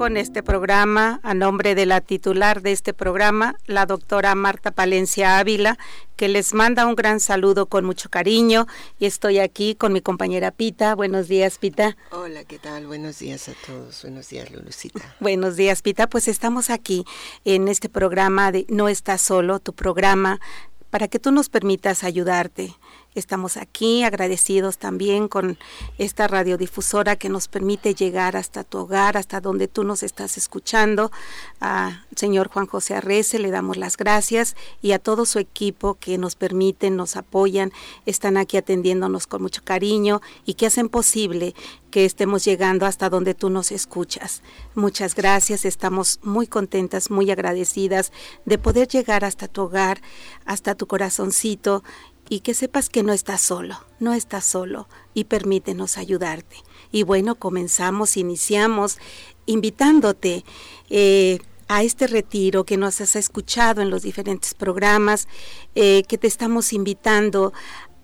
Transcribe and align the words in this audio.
con 0.00 0.16
este 0.16 0.42
programa 0.42 1.20
a 1.22 1.34
nombre 1.34 1.74
de 1.74 1.84
la 1.84 2.00
titular 2.00 2.62
de 2.62 2.72
este 2.72 2.94
programa, 2.94 3.56
la 3.66 3.84
doctora 3.84 4.34
Marta 4.34 4.70
Palencia 4.70 5.38
Ávila, 5.38 5.76
que 6.16 6.26
les 6.28 6.54
manda 6.54 6.86
un 6.86 6.94
gran 6.94 7.20
saludo 7.20 7.66
con 7.66 7.84
mucho 7.84 8.08
cariño 8.08 8.66
y 8.98 9.04
estoy 9.04 9.40
aquí 9.40 9.74
con 9.74 9.92
mi 9.92 10.00
compañera 10.00 10.52
Pita. 10.52 10.94
Buenos 10.94 11.28
días, 11.28 11.58
Pita. 11.58 11.98
Hola, 12.12 12.44
¿qué 12.44 12.58
tal? 12.58 12.86
Buenos 12.86 13.18
días 13.18 13.50
a 13.50 13.52
todos. 13.66 14.00
Buenos 14.00 14.30
días, 14.30 14.50
Lulucita. 14.50 15.16
Buenos 15.20 15.56
días, 15.56 15.82
Pita. 15.82 16.06
Pues 16.06 16.28
estamos 16.28 16.70
aquí 16.70 17.04
en 17.44 17.68
este 17.68 17.90
programa 17.90 18.52
de 18.52 18.64
No 18.70 18.88
estás 18.88 19.20
solo, 19.20 19.60
tu 19.60 19.74
programa 19.74 20.40
para 20.88 21.08
que 21.08 21.18
tú 21.18 21.30
nos 21.30 21.50
permitas 21.50 22.04
ayudarte 22.04 22.74
Estamos 23.16 23.56
aquí 23.56 24.04
agradecidos 24.04 24.78
también 24.78 25.26
con 25.26 25.58
esta 25.98 26.28
radiodifusora 26.28 27.16
que 27.16 27.28
nos 27.28 27.48
permite 27.48 27.92
llegar 27.92 28.36
hasta 28.36 28.62
tu 28.62 28.78
hogar, 28.78 29.16
hasta 29.16 29.40
donde 29.40 29.66
tú 29.66 29.82
nos 29.82 30.04
estás 30.04 30.38
escuchando. 30.38 31.10
Al 31.58 32.06
señor 32.14 32.48
Juan 32.50 32.66
José 32.66 32.94
Arrece 32.94 33.40
le 33.40 33.50
damos 33.50 33.76
las 33.78 33.96
gracias 33.96 34.54
y 34.80 34.92
a 34.92 35.00
todo 35.00 35.26
su 35.26 35.40
equipo 35.40 35.94
que 35.94 36.18
nos 36.18 36.36
permiten, 36.36 36.94
nos 36.94 37.16
apoyan, 37.16 37.72
están 38.06 38.36
aquí 38.36 38.56
atendiéndonos 38.56 39.26
con 39.26 39.42
mucho 39.42 39.62
cariño 39.64 40.20
y 40.46 40.54
que 40.54 40.66
hacen 40.66 40.88
posible 40.88 41.56
que 41.90 42.04
estemos 42.04 42.44
llegando 42.44 42.86
hasta 42.86 43.10
donde 43.10 43.34
tú 43.34 43.50
nos 43.50 43.72
escuchas. 43.72 44.42
Muchas 44.76 45.16
gracias, 45.16 45.64
estamos 45.64 46.20
muy 46.22 46.46
contentas, 46.46 47.10
muy 47.10 47.28
agradecidas 47.32 48.12
de 48.44 48.58
poder 48.58 48.86
llegar 48.86 49.24
hasta 49.24 49.48
tu 49.48 49.62
hogar, 49.62 50.00
hasta 50.44 50.76
tu 50.76 50.86
corazoncito 50.86 51.82
y 52.30 52.40
que 52.40 52.54
sepas 52.54 52.88
que 52.88 53.02
no 53.02 53.12
estás 53.12 53.42
solo, 53.42 53.84
no 53.98 54.14
estás 54.14 54.44
solo 54.44 54.88
y 55.12 55.24
permítenos 55.24 55.98
ayudarte. 55.98 56.56
Y 56.92 57.02
bueno, 57.02 57.34
comenzamos, 57.34 58.16
iniciamos 58.16 58.98
invitándote 59.46 60.44
eh, 60.90 61.40
a 61.66 61.82
este 61.82 62.06
retiro 62.06 62.64
que 62.64 62.76
nos 62.76 63.00
has 63.00 63.16
escuchado 63.16 63.82
en 63.82 63.90
los 63.90 64.02
diferentes 64.02 64.54
programas, 64.54 65.26
eh, 65.74 66.04
que 66.08 66.18
te 66.18 66.28
estamos 66.28 66.72
invitando 66.72 67.52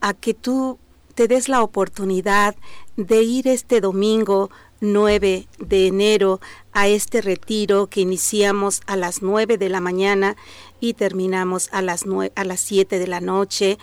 a 0.00 0.12
que 0.12 0.34
tú 0.34 0.80
te 1.14 1.28
des 1.28 1.48
la 1.48 1.62
oportunidad 1.62 2.56
de 2.96 3.22
ir 3.22 3.46
este 3.46 3.80
domingo 3.80 4.50
9 4.80 5.46
de 5.58 5.86
enero 5.86 6.40
a 6.76 6.88
este 6.88 7.22
retiro 7.22 7.86
que 7.86 8.02
iniciamos 8.02 8.82
a 8.86 8.96
las 8.96 9.22
9 9.22 9.56
de 9.56 9.70
la 9.70 9.80
mañana 9.80 10.36
y 10.78 10.92
terminamos 10.92 11.70
a 11.72 11.80
las, 11.80 12.04
a 12.34 12.44
las 12.44 12.60
7 12.60 12.98
de 12.98 13.06
la 13.06 13.22
noche. 13.22 13.78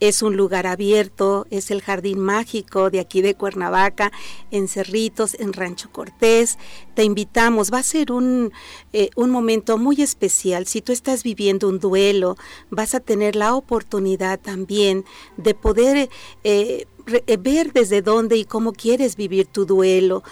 Es 0.00 0.22
un 0.22 0.34
lugar 0.34 0.66
abierto, 0.66 1.46
es 1.50 1.70
el 1.70 1.82
jardín 1.82 2.20
mágico 2.20 2.88
de 2.88 3.00
aquí 3.00 3.20
de 3.20 3.34
Cuernavaca, 3.34 4.12
en 4.50 4.66
Cerritos, 4.66 5.34
en 5.34 5.52
Rancho 5.52 5.90
Cortés. 5.92 6.56
Te 6.94 7.04
invitamos, 7.04 7.70
va 7.70 7.80
a 7.80 7.82
ser 7.82 8.12
un, 8.12 8.50
eh, 8.94 9.10
un 9.14 9.28
momento 9.28 9.76
muy 9.76 10.00
especial. 10.00 10.66
Si 10.66 10.80
tú 10.80 10.92
estás 10.92 11.24
viviendo 11.24 11.68
un 11.68 11.80
duelo, 11.80 12.38
vas 12.70 12.94
a 12.94 13.00
tener 13.00 13.36
la 13.36 13.54
oportunidad 13.54 14.40
también 14.40 15.04
de 15.36 15.54
poder 15.54 16.08
eh, 16.44 16.86
eh, 17.26 17.36
ver 17.38 17.72
desde 17.72 18.02
dónde 18.02 18.36
y 18.36 18.44
cómo 18.44 18.72
quieres 18.72 19.16
vivir 19.16 19.46
tu 19.46 19.64
duelo 19.64 20.22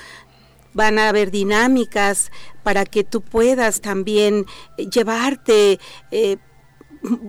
van 0.76 0.98
a 0.98 1.08
haber 1.08 1.30
dinámicas 1.30 2.30
para 2.62 2.84
que 2.84 3.02
tú 3.02 3.22
puedas 3.22 3.80
también 3.80 4.46
llevarte 4.76 5.80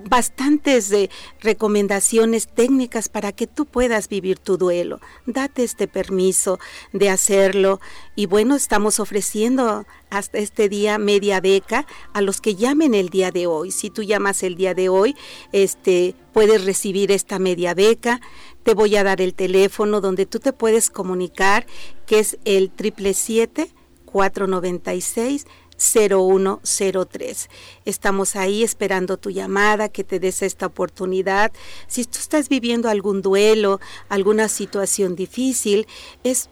bastantes 0.10 0.90
de 0.90 1.10
recomendaciones 1.40 2.48
técnicas 2.48 3.10
para 3.10 3.32
que 3.32 3.48
tú 3.48 3.66
puedas 3.66 4.10
vivir 4.10 4.40
tu 4.40 4.58
duelo. 4.58 5.00
Date 5.26 5.64
este 5.64 5.88
permiso 5.88 6.60
de 6.94 7.10
hacerlo 7.10 7.80
y 8.16 8.26
bueno, 8.26 8.56
estamos 8.56 9.00
ofreciendo 9.00 9.86
hasta 10.10 10.38
este 10.38 10.70
día 10.70 10.98
media 10.98 11.42
beca 11.42 11.86
a 12.14 12.22
los 12.22 12.42
que 12.42 12.56
llamen 12.56 12.94
el 12.94 13.10
día 13.10 13.32
de 13.32 13.48
hoy. 13.48 13.72
Si 13.72 13.90
tú 13.90 14.04
llamas 14.04 14.44
el 14.44 14.56
día 14.56 14.74
de 14.74 14.90
hoy, 14.90 15.16
este 15.52 16.16
puedes 16.34 16.66
recibir 16.66 17.12
esta 17.12 17.40
media 17.40 17.74
beca. 17.74 18.22
Te 18.68 18.74
voy 18.74 18.98
a 18.98 19.04
dar 19.06 19.22
el 19.22 19.34
teléfono 19.34 20.02
donde 20.02 20.26
tú 20.26 20.40
te 20.40 20.52
puedes 20.52 20.90
comunicar, 20.90 21.66
que 22.06 22.20
es 22.20 22.38
el 22.44 22.70
triple 22.70 23.14
siete 23.14 23.72
496 24.04 25.48
0103. 25.78 27.50
Estamos 27.86 28.36
ahí 28.36 28.64
esperando 28.64 29.18
tu 29.18 29.30
llamada, 29.30 29.90
que 29.90 30.04
te 30.04 30.20
des 30.20 30.42
esta 30.42 30.66
oportunidad. 30.66 31.52
Si 31.88 32.04
tú 32.06 32.18
estás 32.20 32.50
viviendo 32.50 32.90
algún 32.90 33.22
duelo, 33.22 33.80
alguna 34.10 34.50
situación 34.50 35.16
difícil, 35.16 35.88
es, 36.24 36.50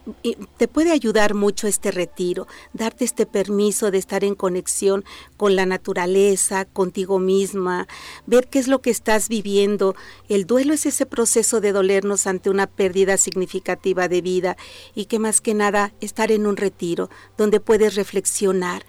te 0.56 0.68
puede 0.68 0.92
ayudar 0.92 1.34
mucho 1.34 1.66
este 1.66 1.90
retiro, 1.90 2.46
darte 2.72 3.04
este 3.04 3.26
permiso 3.26 3.90
de 3.90 3.98
estar 3.98 4.24
en 4.24 4.34
conexión 4.34 5.04
con 5.36 5.56
la 5.56 5.66
naturaleza, 5.66 6.64
contigo 6.64 7.18
misma, 7.18 7.88
ver 8.26 8.48
qué 8.48 8.58
es 8.58 8.68
lo 8.68 8.80
que 8.80 8.90
estás 8.90 9.28
viviendo. 9.28 9.94
El 10.28 10.46
duelo 10.46 10.72
es 10.72 10.86
ese 10.86 11.06
proceso 11.06 11.60
de 11.60 11.72
dolernos 11.72 12.26
ante 12.26 12.50
una 12.50 12.66
pérdida 12.66 13.16
significativa 13.16 14.08
de 14.08 14.20
vida 14.20 14.56
y 14.94 15.06
que 15.06 15.18
más 15.18 15.40
que 15.40 15.54
nada 15.54 15.92
estar 16.00 16.30
en 16.30 16.46
un 16.46 16.56
retiro 16.56 17.10
donde 17.36 17.60
puedes 17.60 17.94
reflexionar 17.94 18.84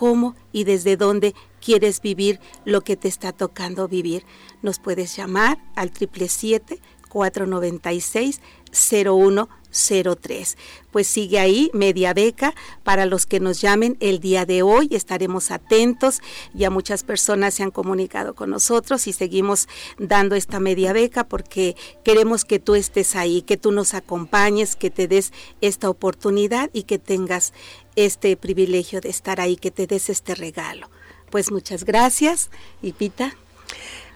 cómo 0.00 0.34
y 0.50 0.64
desde 0.64 0.96
dónde 0.96 1.34
quieres 1.60 2.00
vivir 2.00 2.40
lo 2.64 2.80
que 2.80 2.96
te 2.96 3.06
está 3.06 3.32
tocando 3.32 3.86
vivir. 3.86 4.24
Nos 4.62 4.78
puedes 4.78 5.14
llamar 5.14 5.58
al 5.76 5.90
777 5.90 6.80
496 7.10 8.40
0103. 8.72 10.56
Pues 10.90 11.06
sigue 11.06 11.38
ahí 11.38 11.70
media 11.74 12.14
beca 12.14 12.54
para 12.82 13.04
los 13.04 13.26
que 13.26 13.40
nos 13.40 13.60
llamen 13.60 13.98
el 14.00 14.20
día 14.20 14.46
de 14.46 14.62
hoy. 14.62 14.88
Estaremos 14.92 15.50
atentos. 15.50 16.20
Ya 16.54 16.70
muchas 16.70 17.02
personas 17.02 17.54
se 17.54 17.62
han 17.62 17.70
comunicado 17.70 18.34
con 18.34 18.48
nosotros 18.48 19.06
y 19.06 19.12
seguimos 19.12 19.68
dando 19.98 20.34
esta 20.34 20.60
media 20.60 20.94
beca 20.94 21.24
porque 21.24 21.76
queremos 22.04 22.46
que 22.46 22.58
tú 22.58 22.74
estés 22.74 23.16
ahí, 23.16 23.42
que 23.42 23.58
tú 23.58 23.70
nos 23.70 23.92
acompañes, 23.92 24.76
que 24.76 24.90
te 24.90 25.08
des 25.08 25.32
esta 25.60 25.90
oportunidad 25.90 26.70
y 26.72 26.84
que 26.84 26.98
tengas 26.98 27.52
este 28.06 28.36
privilegio 28.36 29.00
de 29.00 29.08
estar 29.08 29.40
ahí, 29.40 29.56
que 29.56 29.70
te 29.70 29.86
des 29.86 30.10
este 30.10 30.34
regalo. 30.34 30.90
Pues 31.30 31.50
muchas 31.50 31.84
gracias 31.84 32.50
y 32.82 32.92
Pita. 32.92 33.34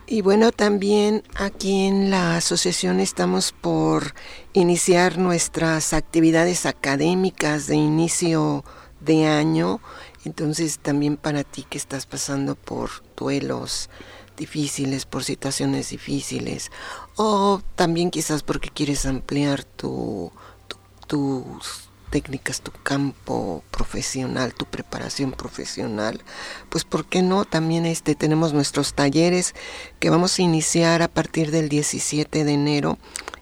Y 0.07 0.21
bueno, 0.21 0.53
también 0.53 1.23
aquí 1.35 1.87
en 1.87 2.11
la 2.11 2.37
asociación 2.37 3.01
estamos 3.01 3.53
por 3.53 4.15
iniciar 4.53 5.17
nuestras 5.17 5.95
actividades 5.95 6.67
académicas 6.67 7.67
de 7.67 7.77
inicio 7.77 8.65
de 9.01 9.27
año. 9.27 9.81
Entonces 10.25 10.79
también 10.79 11.17
para 11.17 11.43
ti 11.43 11.65
que 11.69 11.79
estás 11.79 12.05
pasando 12.05 12.55
por 12.55 12.91
duelos 13.17 13.89
difíciles, 14.37 15.07
por 15.07 15.25
situaciones 15.25 15.91
difíciles, 15.91 16.71
o 17.17 17.63
también 17.77 18.11
quizás 18.11 18.43
porque 18.43 18.69
quieres 18.69 19.07
ampliar 19.07 19.65
tu, 19.65 20.33
tus 21.07 21.84
técnicas, 22.15 22.61
tu 22.61 22.71
campo 22.71 23.65
profesional, 23.73 24.55
tu 24.55 24.67
preparación 24.67 25.33
profesional, 25.33 26.23
pues 26.69 26.85
¿por 26.85 27.07
qué 27.07 27.23
no? 27.23 27.45
También 27.45 27.87
este, 27.87 28.15
tenemos 28.15 28.53
nuestros 28.53 28.95
talleres 28.95 29.53
que 29.99 30.11
vamos 30.11 30.39
a 30.39 30.43
iniciar 30.43 31.03
a 31.03 31.09
partir 31.09 31.51
del 31.51 31.69
17 31.69 32.45
de 32.45 32.53
enero. 32.53 32.99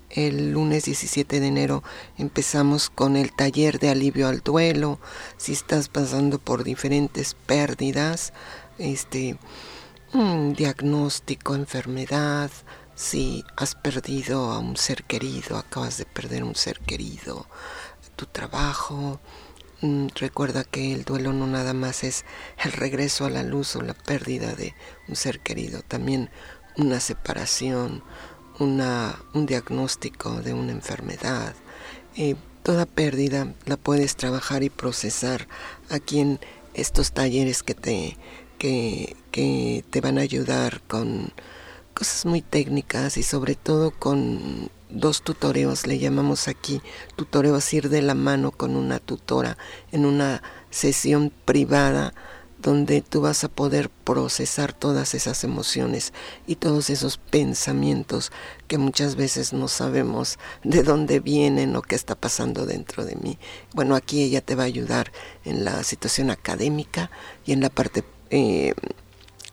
El 0.09 0.53
lunes 0.53 0.87
17 0.87 1.39
de 1.39 1.47
enero 1.47 1.83
empezamos 2.17 2.89
con 2.89 3.19
el 3.19 3.35
taller 3.35 3.79
de 3.79 3.91
alivio 3.91 4.27
al 4.27 4.41
duelo. 4.41 4.99
Si 5.37 5.53
estás 5.53 5.91
pasando 5.91 6.39
por 6.39 6.65
diferentes 6.65 7.35
pérdidas, 7.35 8.33
este, 8.79 9.37
un 10.15 10.55
diagnóstico, 10.55 11.55
enfermedad, 11.55 12.51
si 12.95 13.45
has 13.55 13.75
perdido 13.75 14.51
a 14.51 14.61
un 14.61 14.79
ser 14.79 15.05
querido, 15.05 15.59
acabas 15.59 15.99
de 15.99 16.07
perder 16.07 16.43
un 16.43 16.55
ser 16.55 16.79
querido, 16.81 17.47
tu 18.17 18.27
trabajo. 18.27 19.21
Mm, 19.81 20.09
recuerda 20.15 20.65
que 20.65 20.93
el 20.93 21.05
duelo 21.05 21.33
no 21.33 21.47
nada 21.47 21.75
más 21.75 22.05
es 22.05 22.25
el 22.63 22.73
regreso 22.73 23.25
a 23.25 23.31
la 23.31 23.43
luz 23.43 23.77
o 23.77 23.83
la 23.83 23.95
pérdida 23.95 24.55
de 24.55 24.75
un 25.09 25.17
ser 25.17 25.41
querido, 25.41 25.83
también 25.83 26.31
una 26.77 27.01
separación, 27.01 28.03
una, 28.59 29.19
un 29.35 29.47
diagnóstico 29.47 30.41
de 30.43 30.55
una 30.55 30.73
enfermedad. 30.73 31.55
Toda 32.63 32.87
pérdida 32.87 33.53
la 33.67 33.77
puedes 33.77 34.15
trabajar 34.15 34.63
y 34.63 34.71
procesar 34.71 35.49
aquí 35.91 36.21
en 36.21 36.39
estos 36.75 37.11
talleres 37.11 37.65
que 37.65 37.75
te, 37.75 38.17
que, 38.59 39.17
que 39.33 39.85
te 39.91 40.01
van 40.01 40.17
a 40.17 40.21
ayudar 40.21 40.81
con 40.83 41.33
cosas 41.93 42.25
muy 42.25 42.41
técnicas 42.41 43.17
y 43.17 43.25
sobre 43.25 43.57
todo 43.57 43.91
con 43.91 44.71
dos 44.93 45.23
tutoreos, 45.23 45.87
le 45.87 45.99
llamamos 45.99 46.49
aquí 46.49 46.83
tutoreos 47.17 47.73
ir 47.73 47.89
de 47.89 48.03
la 48.03 48.15
mano 48.15 48.51
con 48.51 48.77
una 48.77 48.99
tutora 48.99 49.57
en 49.91 50.05
una 50.05 50.43
sesión 50.71 51.33
privada 51.45 52.15
donde 52.63 53.03
tú 53.03 53.21
vas 53.21 53.43
a 53.43 53.49
poder 53.49 53.91
procesar 53.91 54.73
todas 54.73 55.15
esas 55.15 55.43
emociones 55.43 56.13
y 56.47 56.57
todos 56.57 56.91
esos 56.91 57.19
pensamientos 57.19 58.31
que 58.69 58.79
muchas 58.79 59.17
veces 59.17 59.53
no 59.53 59.67
sabemos 59.67 60.39
de 60.63 60.85
dónde 60.85 61.19
vienen 61.19 61.75
o 61.75 61.83
qué 61.83 61.97
está 61.97 62.15
pasando 62.15 62.65
dentro 62.65 63.05
de 63.05 63.17
mí. 63.17 63.39
Bueno, 63.75 63.97
aquí 63.97 64.23
ella 64.23 64.41
te 64.41 64.55
va 64.55 64.63
a 64.63 64.67
ayudar 64.67 65.11
en 65.45 65.65
la 65.65 65.83
situación 65.83 66.31
académica 66.31 67.11
y 67.45 67.53
en 67.53 67.61
la 67.61 67.69
parte 67.69 68.05
eh, 68.31 68.75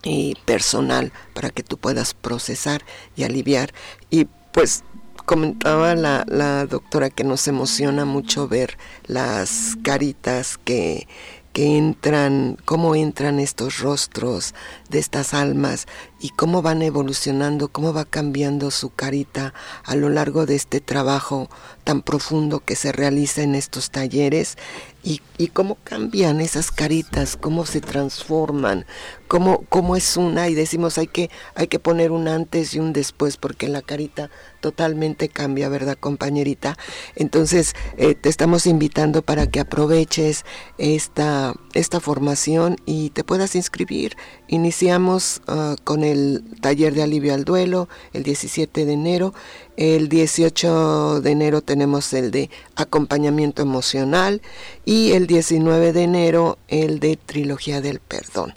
eh, 0.03 0.33
personal 0.45 1.11
para 1.33 1.49
que 1.49 1.63
tú 1.63 1.77
puedas 1.77 2.13
procesar 2.13 2.85
y 3.15 3.23
aliviar. 3.23 3.73
Y 4.09 4.27
pues 4.53 4.83
comentaba 5.29 5.93
la, 5.93 6.25
la 6.27 6.65
doctora 6.65 7.11
que 7.11 7.23
nos 7.23 7.47
emociona 7.47 8.03
mucho 8.03 8.47
ver 8.47 8.79
las 9.05 9.77
caritas 9.83 10.57
que 10.57 11.07
que 11.53 11.77
entran, 11.77 12.57
cómo 12.65 12.95
entran 12.95 13.39
estos 13.39 13.79
rostros 13.79 14.53
de 14.89 14.99
estas 14.99 15.33
almas 15.33 15.87
y 16.19 16.29
cómo 16.29 16.61
van 16.61 16.81
evolucionando, 16.81 17.69
cómo 17.69 17.91
va 17.91 18.05
cambiando 18.05 18.71
su 18.71 18.91
carita 18.91 19.53
a 19.83 19.95
lo 19.95 20.09
largo 20.09 20.45
de 20.45 20.55
este 20.55 20.79
trabajo 20.79 21.49
tan 21.89 22.03
profundo 22.03 22.59
que 22.59 22.75
se 22.75 22.91
realiza 22.91 23.41
en 23.41 23.55
estos 23.55 23.89
talleres 23.89 24.59
y, 25.03 25.21
cómo 25.53 25.77
cambian 25.83 26.41
esas 26.41 26.71
caritas, 26.71 27.37
cómo 27.37 27.65
se 27.65 27.81
transforman, 27.81 28.85
cómo, 29.27 29.63
cómo 29.69 29.95
es 29.95 30.17
una 30.17 30.49
y 30.49 30.53
decimos 30.53 30.97
hay 30.97 31.07
que, 31.07 31.29
hay 31.55 31.67
que 31.67 31.79
poner 31.79 32.11
un 32.11 32.27
antes 32.27 32.75
y 32.75 32.79
un 32.79 32.93
después 32.93 33.37
porque 33.37 33.69
la 33.69 33.81
carita 33.81 34.29
totalmente 34.59 35.29
cambia, 35.29 35.69
¿verdad 35.69 35.97
compañerita? 35.97 36.77
Entonces 37.15 37.73
eh, 37.97 38.15
te 38.15 38.29
estamos 38.29 38.67
invitando 38.67 39.21
para 39.21 39.47
que 39.47 39.61
aproveches 39.61 40.45
esta, 40.77 41.53
esta 41.73 41.99
formación 41.99 42.75
y 42.85 43.09
te 43.11 43.23
puedas 43.23 43.55
inscribir. 43.55 44.17
Iniciamos 44.47 45.41
uh, 45.47 45.75
con 45.83 46.03
el 46.03 46.43
taller 46.61 46.93
de 46.93 47.03
alivio 47.03 47.33
al 47.33 47.45
duelo 47.45 47.87
el 48.13 48.23
17 48.23 48.85
de 48.85 48.93
enero. 48.93 49.33
El 49.79 50.09
18 50.09 51.21
de 51.21 51.31
enero 51.31 51.61
tenemos 51.61 52.11
el 52.11 52.31
de 52.31 52.49
acompañamiento 52.75 53.61
emocional 53.61 54.41
y 54.83 55.13
el 55.13 55.25
19 55.25 55.93
de 55.93 56.03
enero 56.03 56.57
el 56.67 56.99
de 56.99 57.15
trilogía 57.15 57.79
del 57.79 58.01
perdón. 58.01 58.53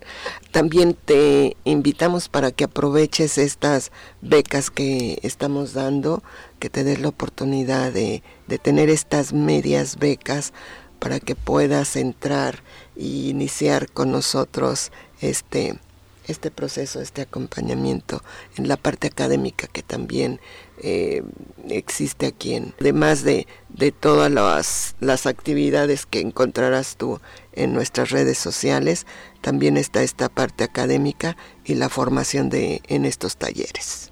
También 0.51 0.95
te 0.95 1.57
invitamos 1.63 2.29
para 2.29 2.51
que 2.51 2.65
aproveches 2.65 3.39
estas 3.39 3.93
becas 4.21 4.73
que 4.73 5.21
estamos 5.23 5.75
dando, 5.75 6.25
que 6.59 6.71
te 6.71 6.83
des 6.83 6.99
la 6.99 7.11
oportunidad 7.11 7.93
de, 7.93 8.25
de 8.49 8.59
tener 8.59 8.91
estas 8.91 9.33
medias 9.33 10.01
becas 10.01 10.53
para 10.99 11.21
que 11.21 11.37
puedas 11.37 11.95
entrar 11.95 12.65
e 12.97 13.05
iniciar 13.05 13.89
con 13.93 14.11
nosotros 14.11 14.91
este 15.21 15.79
este 16.27 16.51
proceso, 16.51 17.01
este 17.01 17.23
acompañamiento 17.23 18.23
en 18.57 18.69
la 18.69 18.77
parte 18.77 19.09
académica 19.09 19.67
que 19.67 19.83
también 19.83 20.41
eh, 20.83 21.23
existe 21.69 22.27
aquí, 22.27 22.55
en, 22.55 22.75
además 22.81 23.23
de, 23.23 23.47
de 23.69 23.93
todas 23.93 24.31
las, 24.31 24.95
las 25.01 25.27
actividades 25.27 26.07
que 26.07 26.21
encontrarás 26.21 26.97
tú 26.97 27.21
en 27.53 27.73
nuestras 27.73 28.11
redes 28.11 28.39
sociales, 28.39 29.07
también 29.41 29.77
está 29.77 30.03
esta 30.03 30.29
parte 30.29 30.65
académica 30.65 31.37
y 31.65 31.75
la 31.75 31.89
formación 31.89 32.49
de, 32.51 32.83
en 32.89 33.05
estos 33.05 33.37
talleres. 33.37 34.11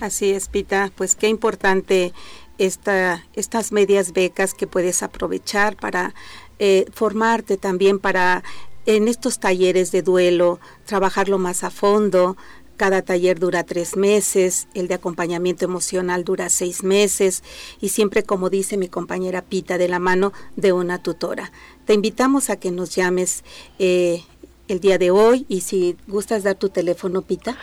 Así 0.00 0.30
es, 0.30 0.48
Pita, 0.48 0.90
pues 0.96 1.14
qué 1.14 1.28
importante 1.28 2.12
esta, 2.56 3.24
estas 3.34 3.72
medias 3.72 4.12
becas 4.12 4.54
que 4.54 4.66
puedes 4.66 5.02
aprovechar 5.02 5.76
para 5.76 6.14
eh, 6.58 6.86
formarte 6.92 7.56
también 7.56 7.98
para 7.98 8.42
en 8.86 9.08
estos 9.08 9.38
talleres 9.38 9.92
de 9.92 10.02
duelo, 10.02 10.58
trabajarlo 10.84 11.38
más 11.38 11.64
a 11.64 11.70
fondo. 11.70 12.36
Cada 12.80 13.02
taller 13.02 13.38
dura 13.38 13.62
tres 13.64 13.94
meses, 13.94 14.66
el 14.72 14.88
de 14.88 14.94
acompañamiento 14.94 15.66
emocional 15.66 16.24
dura 16.24 16.48
seis 16.48 16.82
meses 16.82 17.42
y 17.78 17.90
siempre, 17.90 18.22
como 18.22 18.48
dice 18.48 18.78
mi 18.78 18.88
compañera 18.88 19.42
Pita, 19.42 19.76
de 19.76 19.86
la 19.86 19.98
mano 19.98 20.32
de 20.56 20.72
una 20.72 21.02
tutora. 21.02 21.52
Te 21.84 21.92
invitamos 21.92 22.48
a 22.48 22.56
que 22.56 22.70
nos 22.70 22.94
llames 22.96 23.44
eh, 23.78 24.22
el 24.66 24.80
día 24.80 24.96
de 24.96 25.10
hoy 25.10 25.44
y 25.46 25.60
si 25.60 25.98
gustas 26.08 26.42
dar 26.42 26.54
tu 26.54 26.70
teléfono, 26.70 27.20
Pita. 27.20 27.54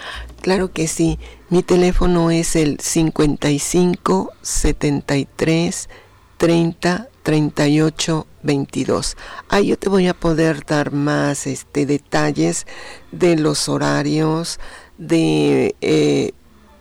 Claro 0.42 0.72
que 0.72 0.88
sí. 0.88 1.18
Mi 1.50 1.64
teléfono 1.64 2.30
es 2.30 2.56
el 2.56 2.80
55 2.80 4.34
73 4.44 5.90
30 6.38 7.10
38 7.24 8.28
22. 8.44 9.18
Ahí 9.50 9.68
yo 9.68 9.78
te 9.78 9.90
voy 9.90 10.08
a 10.08 10.14
poder 10.14 10.66
dar 10.66 10.94
más 10.94 11.48
este, 11.48 11.86
detalles 11.86 12.68
de 13.12 13.36
los 13.36 13.68
horarios, 13.68 14.60
de 14.97 15.75
eh, 15.81 16.31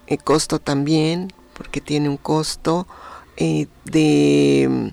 el 0.06 0.22
costo 0.22 0.58
también, 0.58 1.32
porque 1.54 1.80
tiene 1.80 2.08
un 2.08 2.16
costo, 2.16 2.86
eh, 3.36 3.66
de, 3.84 4.92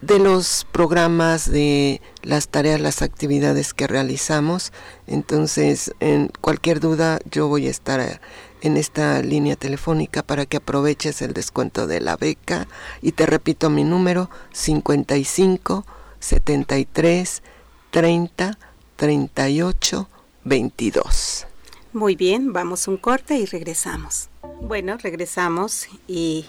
de 0.00 0.18
los 0.18 0.66
programas, 0.72 1.50
de 1.50 2.00
las 2.22 2.48
tareas, 2.48 2.80
las 2.80 3.02
actividades 3.02 3.74
que 3.74 3.86
realizamos. 3.86 4.72
Entonces, 5.06 5.92
en 6.00 6.30
cualquier 6.40 6.80
duda, 6.80 7.18
yo 7.30 7.48
voy 7.48 7.66
a 7.66 7.70
estar 7.70 8.20
en 8.60 8.76
esta 8.76 9.22
línea 9.22 9.56
telefónica 9.56 10.22
para 10.22 10.46
que 10.46 10.58
aproveches 10.58 11.22
el 11.22 11.32
descuento 11.32 11.86
de 11.86 12.00
la 12.00 12.16
beca 12.16 12.66
y 13.02 13.12
te 13.12 13.26
repito 13.26 13.70
mi 13.70 13.84
número 13.84 14.30
55 14.52 15.86
73 16.20 17.42
30 17.90 18.58
38 18.96 20.08
22. 20.44 21.46
Muy 21.94 22.16
bien, 22.16 22.52
vamos 22.52 22.86
un 22.86 22.98
corte 22.98 23.38
y 23.38 23.46
regresamos. 23.46 24.28
Bueno, 24.60 24.98
regresamos 24.98 25.88
y 26.06 26.44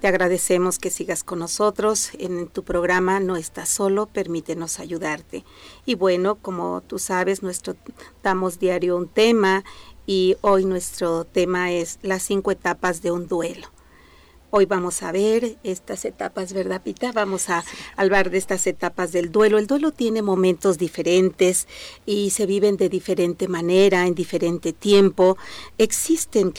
te 0.00 0.08
agradecemos 0.08 0.78
que 0.78 0.88
sigas 0.88 1.22
con 1.24 1.40
nosotros 1.40 2.10
en 2.18 2.48
tu 2.48 2.62
programa 2.62 3.20
No 3.20 3.36
estás 3.36 3.68
solo, 3.68 4.06
permítenos 4.06 4.80
ayudarte. 4.80 5.44
Y 5.84 5.94
bueno, 5.94 6.36
como 6.36 6.80
tú 6.80 6.98
sabes, 6.98 7.42
nuestro 7.42 7.76
damos 8.22 8.58
diario 8.58 8.96
un 8.96 9.08
tema 9.08 9.62
y 10.06 10.36
hoy 10.40 10.64
nuestro 10.64 11.24
tema 11.24 11.70
es 11.70 11.98
las 12.00 12.22
cinco 12.22 12.50
etapas 12.50 13.02
de 13.02 13.10
un 13.10 13.28
duelo. 13.28 13.68
Hoy 14.50 14.64
vamos 14.64 15.02
a 15.02 15.12
ver 15.12 15.58
estas 15.62 16.06
etapas, 16.06 16.54
¿verdad, 16.54 16.80
Pita? 16.80 17.12
Vamos 17.12 17.50
a 17.50 17.62
hablar 17.96 18.30
de 18.30 18.38
estas 18.38 18.66
etapas 18.66 19.12
del 19.12 19.30
duelo. 19.30 19.58
El 19.58 19.66
duelo 19.66 19.90
tiene 19.90 20.22
momentos 20.22 20.78
diferentes 20.78 21.68
y 22.06 22.30
se 22.30 22.46
viven 22.46 22.78
de 22.78 22.88
diferente 22.88 23.46
manera, 23.46 24.06
en 24.06 24.14
diferente 24.14 24.72
tiempo. 24.72 25.36
Existen 25.76 26.54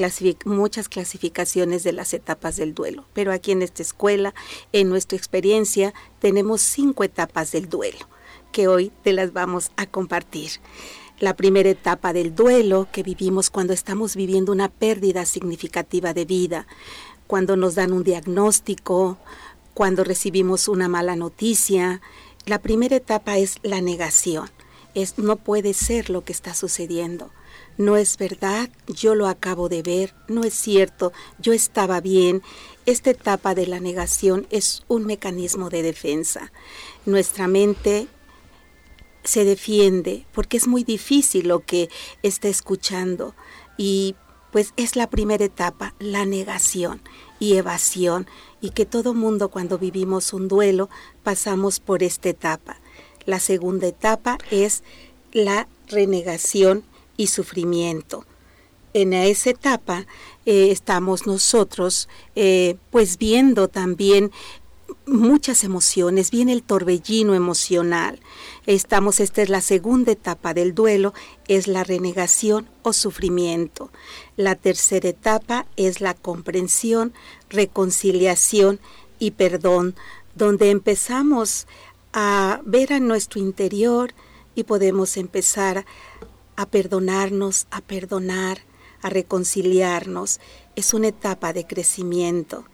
muchas 0.46 0.88
clasificaciones 0.88 1.84
de 1.84 1.94
las 1.94 2.14
etapas 2.14 2.58
del 2.58 2.76
duelo, 2.76 3.06
pero 3.14 3.32
aquí 3.32 3.54
en 3.54 3.64
esta 3.64 3.82
escuela, 3.82 4.36
en 4.72 4.88
nuestra 4.88 5.18
experiencia, 5.18 5.96
tenemos 6.20 6.62
cinco 6.62 7.04
etapas 7.04 7.52
del 7.52 7.70
duelo 7.70 8.08
que 8.52 8.68
hoy 8.68 8.92
te 9.04 9.14
las 9.14 9.34
vamos 9.34 9.72
a 9.78 9.88
compartir 9.88 10.52
la 11.20 11.36
primera 11.36 11.70
etapa 11.70 12.14
del 12.14 12.34
duelo 12.34 12.88
que 12.92 13.04
vivimos 13.04 13.50
cuando 13.50 13.74
estamos 13.74 14.16
viviendo 14.16 14.52
una 14.52 14.70
pérdida 14.70 15.26
significativa 15.26 16.14
de 16.14 16.26
vida, 16.26 16.68
cuando 17.30 17.56
nos 17.56 17.76
dan 17.76 17.94
un 17.94 18.04
diagnóstico, 18.04 19.20
cuando 19.76 20.04
recibimos 20.04 20.68
una 20.68 20.88
mala 20.88 21.16
noticia. 21.16 22.02
La 22.48 22.60
primera 22.60 22.96
etapa 22.96 23.38
es 23.38 23.60
la 23.62 23.82
negación. 23.82 24.50
Es 24.96 25.20
no 25.20 25.36
puede 25.36 25.76
ser 25.76 26.10
lo 26.10 26.24
que 26.26 26.34
está 26.34 26.56
sucediendo. 26.56 27.30
No 27.78 27.98
es 27.98 28.18
verdad, 28.18 28.72
yo 28.88 29.14
lo 29.14 29.28
acabo 29.28 29.70
de 29.70 29.84
ver, 29.84 30.16
no 30.28 30.44
es 30.44 30.56
cierto, 30.56 31.14
yo 31.38 31.54
estaba 31.54 32.02
bien. 32.02 32.42
Esta 32.88 33.12
etapa 33.12 33.54
de 33.54 33.68
la 33.68 33.80
negación 33.80 34.48
es 34.50 34.84
un 34.88 35.06
mecanismo 35.06 35.70
de 35.70 35.84
defensa. 35.84 36.52
Nuestra 37.06 37.48
mente 37.48 38.08
se 39.24 39.46
defiende 39.46 40.26
porque 40.34 40.58
es 40.58 40.68
muy 40.68 40.84
difícil 40.84 41.48
lo 41.48 41.64
que 41.64 41.90
está 42.24 42.48
escuchando 42.48 43.36
y 43.78 44.16
pues 44.52 44.74
es 44.78 44.96
la 44.96 45.10
primera 45.10 45.46
etapa, 45.46 45.94
la 46.00 46.26
negación 46.26 47.02
y 47.40 47.56
evasión 47.56 48.28
y 48.62 48.72
que 48.72 48.86
todo 48.86 49.14
mundo 49.14 49.50
cuando 49.50 49.78
vivimos 49.78 50.34
un 50.34 50.48
duelo 50.48 50.90
pasamos 51.24 51.80
por 51.80 52.04
esta 52.04 52.30
etapa. 52.30 52.78
La 53.26 53.40
segunda 53.40 53.88
etapa 53.88 54.38
es 54.52 54.84
la 55.32 55.68
renegación 55.88 56.84
y 57.18 57.28
sufrimiento. 57.28 58.26
En 58.94 59.14
esa 59.14 59.52
etapa 59.52 60.08
eh, 60.46 60.72
estamos 60.72 61.28
nosotros 61.28 62.10
eh, 62.36 62.76
pues 62.90 63.18
viendo 63.20 63.68
también 63.68 64.32
muchas 65.06 65.64
emociones, 65.64 66.32
viene 66.32 66.54
el 66.54 66.64
torbellino 66.64 67.34
emocional. 67.34 68.20
Estamos, 68.66 69.20
esta 69.20 69.42
es 69.42 69.50
la 69.50 69.62
segunda 69.62 70.12
etapa 70.12 70.54
del 70.54 70.74
duelo, 70.74 71.14
es 71.48 71.68
la 71.68 71.84
renegación 71.84 72.70
o 72.82 72.94
sufrimiento. 72.94 73.92
La 74.36 74.56
tercera 74.56 75.10
etapa 75.10 75.66
es 75.76 76.02
la 76.02 76.14
comprensión, 76.14 77.14
reconciliación 77.50 78.80
y 79.18 79.32
perdón, 79.32 79.96
donde 80.36 80.70
empezamos 80.70 81.68
a 82.14 82.62
ver 82.66 82.94
a 82.94 83.00
nuestro 83.00 83.40
interior 83.40 84.14
y 84.56 84.64
podemos 84.64 85.18
empezar 85.18 85.86
a 86.56 86.66
perdonarnos, 86.66 87.68
a 87.72 87.82
perdonar, 87.82 88.60
a 89.02 89.10
reconciliarnos. 89.10 90.40
Es 90.76 90.94
una 90.94 91.08
etapa 91.08 91.54
de 91.54 91.66
crecimiento. 91.66 92.66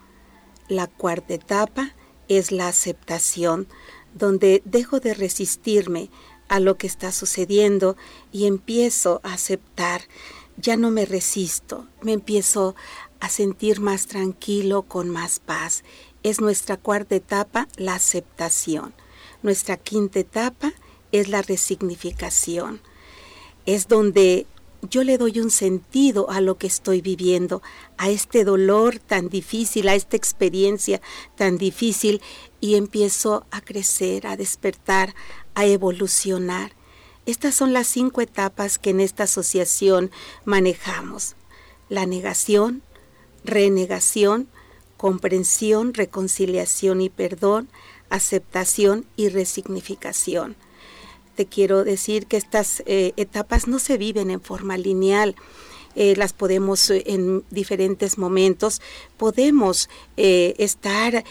La 0.67 0.87
cuarta 0.87 1.33
etapa 1.33 1.93
es 2.27 2.51
la 2.51 2.67
aceptación, 2.67 3.67
donde 4.13 4.61
dejo 4.65 4.99
de 4.99 5.13
resistirme 5.13 6.09
a 6.47 6.59
lo 6.59 6.77
que 6.77 6.87
está 6.87 7.11
sucediendo 7.11 7.97
y 8.31 8.45
empiezo 8.45 9.19
a 9.23 9.33
aceptar. 9.33 10.01
Ya 10.57 10.77
no 10.77 10.91
me 10.91 11.05
resisto, 11.05 11.87
me 12.01 12.13
empiezo 12.13 12.75
a 13.19 13.29
sentir 13.29 13.81
más 13.81 14.07
tranquilo, 14.07 14.83
con 14.83 15.09
más 15.09 15.39
paz. 15.39 15.83
Es 16.23 16.39
nuestra 16.39 16.77
cuarta 16.77 17.15
etapa, 17.15 17.67
la 17.75 17.95
aceptación. 17.95 18.93
Nuestra 19.43 19.77
quinta 19.77 20.19
etapa 20.19 20.73
es 21.11 21.27
la 21.27 21.41
resignificación. 21.41 22.81
Es 23.65 23.87
donde 23.87 24.47
yo 24.89 25.03
le 25.03 25.17
doy 25.17 25.39
un 25.39 25.51
sentido 25.51 26.29
a 26.29 26.41
lo 26.41 26.57
que 26.57 26.67
estoy 26.67 27.01
viviendo, 27.01 27.61
a 27.97 28.09
este 28.09 28.43
dolor 28.43 28.99
tan 28.99 29.29
difícil, 29.29 29.87
a 29.87 29.95
esta 29.95 30.17
experiencia 30.17 31.01
tan 31.35 31.57
difícil, 31.57 32.21
y 32.59 32.75
empiezo 32.75 33.45
a 33.51 33.61
crecer, 33.61 34.27
a 34.27 34.37
despertar, 34.37 35.13
a 35.53 35.65
evolucionar. 35.65 36.73
Estas 37.25 37.55
son 37.55 37.73
las 37.73 37.87
cinco 37.87 38.21
etapas 38.21 38.77
que 38.77 38.91
en 38.91 38.99
esta 38.99 39.23
asociación 39.23 40.11
manejamos. 40.45 41.35
La 41.89 42.05
negación, 42.05 42.81
renegación, 43.43 44.47
comprensión, 44.97 45.93
reconciliación 45.93 47.01
y 47.01 47.09
perdón, 47.09 47.69
aceptación 48.09 49.05
y 49.15 49.29
resignificación 49.29 50.55
te 51.35 51.45
quiero 51.45 51.83
decir 51.83 52.25
que 52.27 52.37
estas 52.37 52.81
eh, 52.85 53.13
etapas 53.17 53.67
no 53.67 53.79
se 53.79 53.97
viven 53.97 54.31
en 54.31 54.41
forma 54.41 54.77
lineal. 54.77 55.35
Eh, 55.95 56.15
las 56.17 56.33
podemos 56.33 56.89
eh, 56.89 57.03
en 57.05 57.43
diferentes 57.51 58.17
momentos, 58.17 58.81
podemos 59.17 59.89
estar 60.17 61.23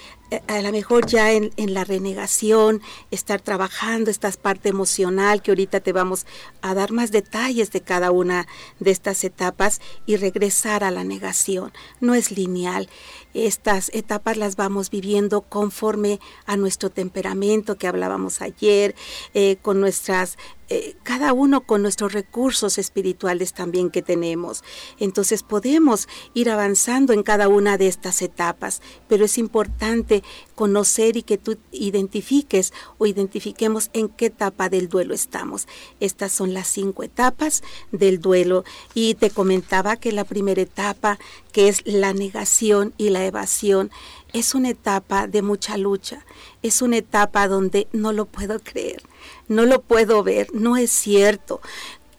a 0.46 0.60
lo 0.62 0.72
mejor 0.72 1.06
ya 1.06 1.32
en, 1.32 1.52
la 1.56 1.84
renegación, 1.84 2.80
estar 3.10 3.40
trabajando 3.40 4.10
esta 4.10 4.30
parte 4.32 4.68
emocional 4.68 5.42
que 5.42 5.50
ahorita 5.50 5.80
te 5.80 5.92
vamos 5.92 6.26
a 6.62 6.74
dar 6.74 6.92
más 6.92 7.10
detalles 7.10 7.70
de 7.70 7.80
cada 7.80 8.10
una 8.10 8.46
de 8.80 8.90
estas 8.90 9.24
etapas 9.24 9.80
y 10.06 10.16
regresar 10.16 10.84
a 10.84 10.90
la 10.90 11.04
negación. 11.04 11.72
No 12.00 12.14
es 12.14 12.30
lineal. 12.30 12.88
Estas 13.34 13.90
etapas 13.92 14.36
las 14.36 14.56
vamos 14.56 14.90
viviendo 14.90 15.42
conforme 15.42 16.20
a 16.46 16.56
nuestro 16.56 16.90
temperamento 16.90 17.76
que 17.76 17.88
hablábamos 17.88 18.40
ayer, 18.40 18.94
eh, 19.34 19.56
con 19.62 19.80
nuestras 19.80 20.36
eh, 20.70 20.96
cada 21.02 21.34
uno 21.34 21.66
con 21.66 21.82
nuestros 21.82 22.14
recursos 22.14 22.78
espirituales 22.78 23.52
también 23.52 23.90
que 23.90 24.00
tenemos. 24.00 24.64
Entonces 24.98 25.42
podemos 25.42 26.08
ir 26.32 26.48
avanzando 26.48 27.12
en 27.12 27.22
cada 27.22 27.48
una 27.48 27.76
de 27.76 27.86
estas 27.86 28.22
etapas, 28.22 28.80
pero 29.06 29.26
es 29.26 29.36
importante 29.36 30.23
conocer 30.54 31.16
y 31.16 31.22
que 31.22 31.38
tú 31.38 31.56
identifiques 31.72 32.72
o 32.98 33.06
identifiquemos 33.06 33.90
en 33.92 34.08
qué 34.08 34.26
etapa 34.26 34.68
del 34.68 34.88
duelo 34.88 35.14
estamos. 35.14 35.66
Estas 36.00 36.32
son 36.32 36.54
las 36.54 36.68
cinco 36.68 37.02
etapas 37.02 37.62
del 37.92 38.20
duelo 38.20 38.64
y 38.94 39.14
te 39.14 39.30
comentaba 39.30 39.96
que 39.96 40.12
la 40.12 40.24
primera 40.24 40.62
etapa, 40.62 41.18
que 41.52 41.68
es 41.68 41.82
la 41.84 42.12
negación 42.12 42.94
y 42.98 43.10
la 43.10 43.24
evasión, 43.24 43.90
es 44.32 44.54
una 44.54 44.70
etapa 44.70 45.26
de 45.28 45.42
mucha 45.42 45.76
lucha, 45.76 46.24
es 46.62 46.82
una 46.82 46.96
etapa 46.96 47.46
donde 47.46 47.86
no 47.92 48.12
lo 48.12 48.26
puedo 48.26 48.58
creer 48.58 49.02
no 49.48 49.66
lo 49.66 49.82
puedo 49.82 50.22
ver, 50.22 50.48
no 50.54 50.76
es 50.76 50.90
cierto. 50.90 51.60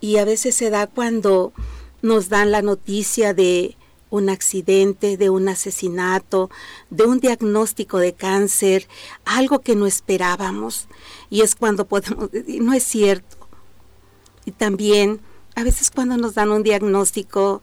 Y 0.02 0.18
a 0.18 0.26
veces 0.26 0.56
se 0.56 0.70
da 0.70 0.88
cuando 0.88 1.54
nos 2.02 2.30
dan 2.30 2.52
la 2.52 2.62
noticia 2.62 3.34
de 3.34 3.76
un 4.16 4.30
accidente, 4.30 5.18
de 5.18 5.30
un 5.30 5.48
asesinato, 5.48 6.50
de 6.90 7.06
un 7.06 7.20
diagnóstico 7.20 7.98
de 8.00 8.14
cáncer, 8.14 8.88
algo 9.26 9.60
que 9.60 9.76
no 9.76 9.86
esperábamos. 9.86 10.88
Y 11.30 11.42
es 11.42 11.56
cuando 11.56 11.86
podemos 11.86 12.32
decir, 12.32 12.62
no 12.62 12.74
es 12.74 12.84
cierto. 12.84 13.38
Y 14.46 14.52
también 14.52 15.22
a 15.56 15.64
veces 15.64 15.90
cuando 15.90 16.18
nos 16.18 16.36
dan 16.36 16.52
un 16.52 16.64
diagnóstico, 16.64 17.62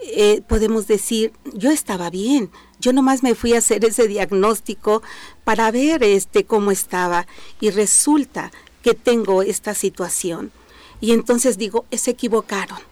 eh, 0.00 0.42
podemos 0.48 0.86
decir, 0.86 1.32
yo 1.54 1.70
estaba 1.70 2.10
bien, 2.10 2.50
yo 2.80 2.92
nomás 2.92 3.22
me 3.22 3.34
fui 3.34 3.54
a 3.54 3.58
hacer 3.58 3.84
ese 3.86 4.08
diagnóstico 4.08 5.02
para 5.44 5.70
ver 5.70 6.02
este 6.02 6.44
cómo 6.44 6.70
estaba 6.70 7.26
y 7.60 7.70
resulta 7.70 8.50
que 8.82 8.94
tengo 8.94 9.42
esta 9.42 9.74
situación. 9.74 10.52
Y 11.00 11.12
entonces 11.12 11.58
digo, 11.58 11.84
se 11.90 12.12
equivocaron. 12.12 12.91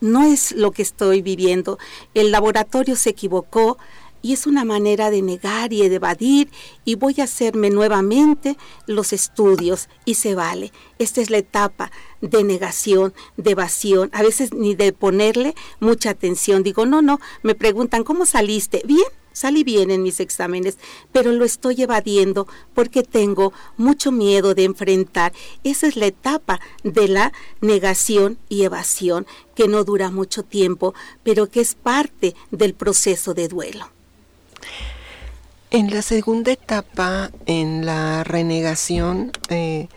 No 0.00 0.22
es 0.22 0.52
lo 0.52 0.70
que 0.72 0.82
estoy 0.82 1.22
viviendo. 1.22 1.78
El 2.14 2.30
laboratorio 2.30 2.96
se 2.96 3.10
equivocó 3.10 3.78
y 4.22 4.32
es 4.32 4.46
una 4.46 4.64
manera 4.64 5.10
de 5.10 5.22
negar 5.22 5.72
y 5.72 5.88
de 5.88 5.94
evadir 5.94 6.50
y 6.84 6.94
voy 6.94 7.16
a 7.18 7.24
hacerme 7.24 7.70
nuevamente 7.70 8.56
los 8.86 9.12
estudios 9.12 9.88
y 10.04 10.14
se 10.14 10.34
vale. 10.34 10.72
Esta 10.98 11.20
es 11.20 11.30
la 11.30 11.38
etapa 11.38 11.90
de 12.20 12.44
negación, 12.44 13.14
de 13.36 13.52
evasión, 13.52 14.10
a 14.12 14.22
veces 14.22 14.52
ni 14.52 14.74
de 14.74 14.92
ponerle 14.92 15.54
mucha 15.80 16.10
atención. 16.10 16.62
Digo, 16.62 16.86
no, 16.86 17.02
no, 17.02 17.20
me 17.42 17.54
preguntan, 17.54 18.04
¿cómo 18.04 18.26
saliste? 18.26 18.82
Bien, 18.84 19.08
salí 19.40 19.64
bien 19.64 19.90
en 19.90 20.02
mis 20.02 20.20
exámenes, 20.20 20.76
pero 21.12 21.32
lo 21.32 21.46
estoy 21.46 21.82
evadiendo 21.82 22.46
porque 22.74 23.02
tengo 23.02 23.54
mucho 23.78 24.12
miedo 24.12 24.54
de 24.54 24.64
enfrentar. 24.64 25.32
Esa 25.64 25.86
es 25.86 25.96
la 25.96 26.06
etapa 26.06 26.60
de 26.84 27.08
la 27.08 27.32
negación 27.62 28.36
y 28.50 28.64
evasión 28.64 29.26
que 29.54 29.66
no 29.66 29.82
dura 29.84 30.10
mucho 30.10 30.42
tiempo, 30.42 30.92
pero 31.22 31.46
que 31.46 31.62
es 31.62 31.74
parte 31.74 32.34
del 32.50 32.74
proceso 32.74 33.32
de 33.32 33.48
duelo. 33.48 33.88
En 35.70 35.90
la 35.90 36.02
segunda 36.02 36.52
etapa, 36.52 37.30
en 37.46 37.86
la 37.86 38.24
renegación, 38.24 39.32
eh, 39.48 39.88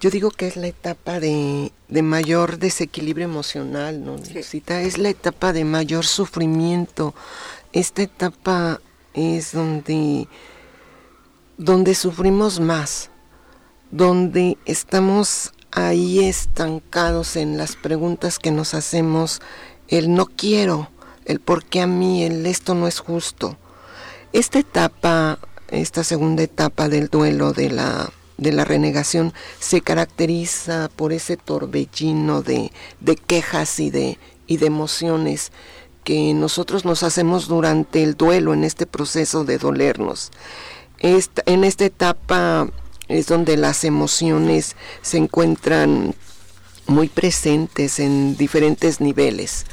yo 0.00 0.10
digo 0.10 0.30
que 0.30 0.46
es 0.46 0.56
la 0.56 0.68
etapa 0.68 1.20
de, 1.20 1.72
mayor 1.88 2.58
desequilibrio 2.58 3.26
emocional, 3.26 4.02
¿no? 4.02 4.16
Es 4.16 4.98
la 4.98 5.08
etapa 5.10 5.52
de 5.52 5.64
mayor 5.64 6.06
sufrimiento. 6.06 7.14
Esta 7.72 8.02
etapa 8.02 8.80
es 9.16 9.52
donde, 9.52 10.28
donde 11.56 11.94
sufrimos 11.94 12.60
más, 12.60 13.10
donde 13.90 14.58
estamos 14.66 15.52
ahí 15.72 16.24
estancados 16.24 17.36
en 17.36 17.56
las 17.56 17.74
preguntas 17.74 18.38
que 18.38 18.52
nos 18.52 18.74
hacemos, 18.74 19.40
el 19.88 20.14
no 20.14 20.26
quiero, 20.26 20.90
el 21.24 21.40
por 21.40 21.64
qué 21.64 21.80
a 21.80 21.86
mí, 21.86 22.22
el 22.22 22.46
esto 22.46 22.74
no 22.74 22.86
es 22.86 23.00
justo. 23.00 23.56
Esta 24.32 24.58
etapa, 24.58 25.38
esta 25.70 26.04
segunda 26.04 26.42
etapa 26.42 26.88
del 26.88 27.08
duelo 27.08 27.52
de 27.52 27.70
la, 27.70 28.12
de 28.36 28.52
la 28.52 28.64
renegación 28.64 29.32
se 29.58 29.80
caracteriza 29.80 30.90
por 30.94 31.12
ese 31.12 31.36
torbellino 31.36 32.42
de, 32.42 32.70
de 33.00 33.16
quejas 33.16 33.80
y 33.80 33.90
de, 33.90 34.18
y 34.46 34.58
de 34.58 34.66
emociones 34.66 35.52
que 36.06 36.34
nosotros 36.34 36.84
nos 36.84 37.02
hacemos 37.02 37.48
durante 37.48 38.04
el 38.04 38.14
duelo, 38.16 38.54
en 38.54 38.62
este 38.62 38.86
proceso 38.86 39.44
de 39.44 39.58
dolernos. 39.58 40.30
en 41.00 41.64
esta 41.64 41.84
etapa 41.84 42.68
es 43.08 43.26
donde 43.26 43.56
las 43.56 43.82
emociones 43.82 44.76
se 45.02 45.18
encuentran 45.18 46.14
muy 46.86 47.08
presentes 47.08 47.98
en 47.98 48.36
diferentes 48.36 49.00
niveles. 49.00 49.66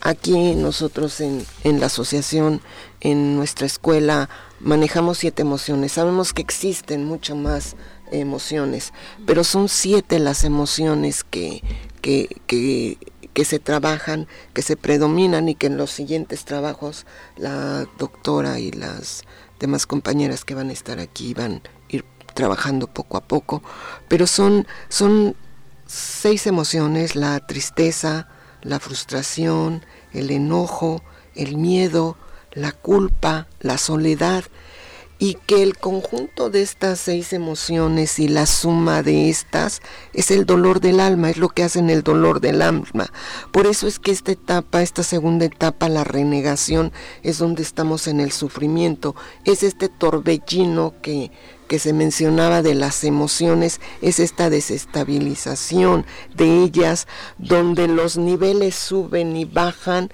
Aquí 0.00 0.54
nosotros 0.54 1.20
en, 1.20 1.44
en, 1.64 1.80
la 1.80 1.86
asociación, 1.86 2.60
en 3.00 3.34
nuestra 3.34 3.66
escuela, 3.66 4.28
manejamos 4.60 5.18
siete 5.18 5.42
emociones. 5.42 5.90
Sabemos 5.90 6.32
que 6.32 6.42
existen 6.42 7.04
mucho 7.04 7.34
más 7.34 7.74
emociones, 8.12 8.92
pero 9.26 9.42
son 9.42 9.68
siete 9.68 10.20
las 10.20 10.44
emociones 10.44 11.24
que, 11.24 11.60
que, 12.00 12.40
que 12.46 12.98
que 13.34 13.44
se 13.44 13.58
trabajan, 13.58 14.28
que 14.52 14.62
se 14.62 14.76
predominan 14.76 15.48
y 15.48 15.54
que 15.54 15.66
en 15.66 15.76
los 15.76 15.90
siguientes 15.90 16.44
trabajos 16.44 17.06
la 17.36 17.86
doctora 17.98 18.58
y 18.58 18.70
las 18.70 19.22
demás 19.58 19.86
compañeras 19.86 20.44
que 20.44 20.54
van 20.54 20.70
a 20.70 20.72
estar 20.72 20.98
aquí 20.98 21.34
van 21.34 21.54
a 21.54 21.60
ir 21.88 22.04
trabajando 22.34 22.86
poco 22.86 23.16
a 23.16 23.22
poco, 23.22 23.62
pero 24.08 24.26
son, 24.26 24.66
son 24.88 25.36
seis 25.86 26.46
emociones, 26.46 27.16
la 27.16 27.40
tristeza, 27.46 28.28
la 28.62 28.80
frustración, 28.80 29.84
el 30.12 30.30
enojo, 30.30 31.02
el 31.34 31.56
miedo, 31.56 32.16
la 32.52 32.72
culpa, 32.72 33.46
la 33.60 33.78
soledad 33.78 34.44
y 35.22 35.34
que 35.34 35.62
el 35.62 35.78
conjunto 35.78 36.50
de 36.50 36.62
estas 36.62 36.98
seis 36.98 37.32
emociones 37.32 38.18
y 38.18 38.26
la 38.26 38.44
suma 38.44 39.04
de 39.04 39.30
estas 39.30 39.80
es 40.12 40.32
el 40.32 40.46
dolor 40.46 40.80
del 40.80 40.98
alma, 40.98 41.30
es 41.30 41.36
lo 41.36 41.48
que 41.48 41.62
hacen 41.62 41.90
el 41.90 42.02
dolor 42.02 42.40
del 42.40 42.60
alma. 42.60 43.12
Por 43.52 43.68
eso 43.68 43.86
es 43.86 44.00
que 44.00 44.10
esta 44.10 44.32
etapa, 44.32 44.82
esta 44.82 45.04
segunda 45.04 45.44
etapa, 45.44 45.88
la 45.88 46.02
renegación, 46.02 46.90
es 47.22 47.38
donde 47.38 47.62
estamos 47.62 48.08
en 48.08 48.18
el 48.18 48.32
sufrimiento, 48.32 49.14
es 49.44 49.62
este 49.62 49.88
torbellino 49.88 50.94
que, 51.02 51.30
que 51.72 51.78
se 51.78 51.94
mencionaba 51.94 52.60
de 52.60 52.74
las 52.74 53.02
emociones 53.02 53.80
es 54.02 54.20
esta 54.20 54.50
desestabilización 54.50 56.04
de 56.34 56.64
ellas, 56.64 57.06
donde 57.38 57.88
los 57.88 58.18
niveles 58.18 58.74
suben 58.74 59.34
y 59.36 59.46
bajan 59.46 60.10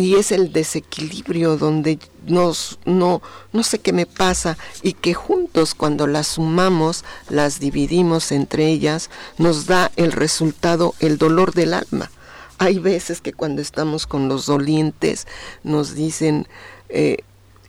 y 0.00 0.14
es 0.14 0.32
el 0.32 0.50
desequilibrio 0.50 1.58
donde 1.58 1.98
nos, 2.26 2.78
no, 2.86 3.20
no 3.52 3.62
sé 3.62 3.80
qué 3.80 3.92
me 3.92 4.06
pasa 4.06 4.56
y 4.82 4.94
que 4.94 5.12
juntos 5.12 5.74
cuando 5.74 6.06
las 6.06 6.26
sumamos, 6.26 7.04
las 7.28 7.60
dividimos 7.60 8.32
entre 8.32 8.68
ellas, 8.68 9.10
nos 9.36 9.66
da 9.66 9.92
el 9.96 10.12
resultado, 10.12 10.94
el 11.00 11.18
dolor 11.18 11.52
del 11.52 11.74
alma. 11.74 12.10
Hay 12.56 12.78
veces 12.78 13.20
que 13.20 13.34
cuando 13.34 13.60
estamos 13.60 14.06
con 14.06 14.26
los 14.26 14.46
dolientes 14.46 15.26
nos 15.64 15.94
dicen, 15.94 16.48
eh, 16.88 17.18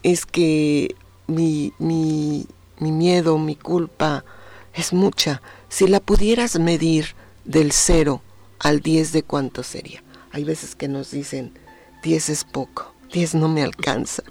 es 0.02 0.26
que 0.26 0.96
mi, 1.28 1.74
mi, 1.80 2.48
mi 2.80 2.94
miedo, 2.94 3.38
mi 3.40 3.58
culpa 3.58 4.24
es 4.74 4.94
mucha. 4.94 5.42
Si 5.68 5.86
la 5.86 6.00
pudieras 6.00 6.58
medir 6.58 7.08
del 7.44 7.74
cero 7.74 8.22
al 8.58 8.80
10 8.80 9.12
de 9.12 9.24
cuánto 9.24 9.64
sería. 9.64 10.02
Hay 10.32 10.46
veces 10.46 10.76
que 10.76 10.88
nos 10.88 11.12
dicen, 11.12 11.60
10 12.03 12.29
es 12.29 12.43
poco, 12.43 12.93
10 13.13 13.36
no 13.36 13.48
me 13.48 13.63
alcanza, 13.63 14.24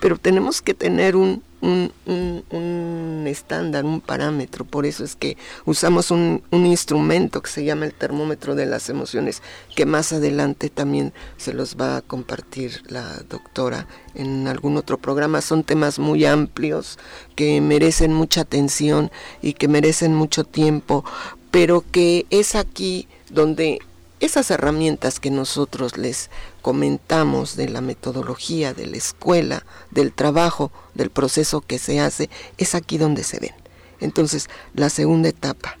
pero 0.00 0.18
tenemos 0.18 0.62
que 0.62 0.74
tener 0.74 1.16
un, 1.16 1.42
un, 1.60 3.24
estándar, 3.26 3.84
un 3.84 4.00
parámetro, 4.00 4.64
por 4.64 4.86
eso 4.86 5.04
es 5.04 5.16
que 5.16 5.36
usamos 5.64 6.10
un, 6.10 6.42
instrumento 6.52 7.42
que 7.42 7.50
se 7.50 7.64
llama 7.64 7.86
el 7.86 7.94
termómetro 7.94 8.54
de 8.54 8.66
las 8.66 8.88
emociones, 8.88 9.42
que 9.74 9.86
más 9.86 10.12
adelante 10.12 10.70
también 10.70 11.12
se 11.36 11.52
los 11.52 11.76
va 11.76 11.96
a 11.96 12.02
compartir 12.02 12.82
la 12.88 13.18
doctora 13.28 13.86
en 14.14 14.46
algún 14.48 14.76
otro 14.76 14.98
programa. 14.98 15.40
Son 15.40 15.64
temas 15.64 15.98
muy 15.98 16.24
amplios 16.24 16.98
que 17.34 17.60
merecen 17.60 18.12
mucha 18.12 18.42
atención 18.42 19.10
y 19.42 19.54
que 19.54 19.68
merecen 19.68 20.14
mucho 20.14 20.44
tiempo, 20.44 21.04
pero 21.50 21.84
que 21.90 22.26
es 22.30 22.54
aquí 22.54 23.08
donde 23.30 23.80
esas 24.20 24.50
herramientas 24.50 25.20
que 25.20 25.30
nosotros 25.30 25.96
les 25.96 26.30
comentamos 26.62 27.56
de 27.56 27.68
la 27.68 27.80
metodología, 27.80 28.74
de 28.74 28.86
la 28.86 28.96
escuela, 28.96 29.64
del 29.90 30.12
trabajo, 30.12 30.72
del 30.94 31.10
proceso 31.10 31.60
que 31.60 31.78
se 31.78 32.00
hace, 32.00 32.30
es 32.58 32.74
aquí 32.74 32.98
donde 32.98 33.24
se 33.24 33.40
ven. 33.40 33.54
Entonces, 34.00 34.48
la 34.74 34.90
segunda 34.90 35.28
etapa, 35.28 35.78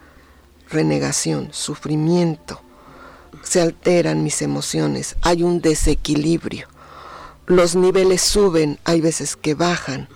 renegación, 0.68 1.48
sufrimiento, 1.52 2.60
se 3.42 3.60
alteran 3.60 4.22
mis 4.22 4.42
emociones, 4.42 5.16
hay 5.22 5.42
un 5.42 5.60
desequilibrio, 5.60 6.68
los 7.46 7.76
niveles 7.76 8.22
suben, 8.22 8.80
hay 8.82 9.00
veces 9.00 9.36
que 9.36 9.54
bajan. 9.54 10.08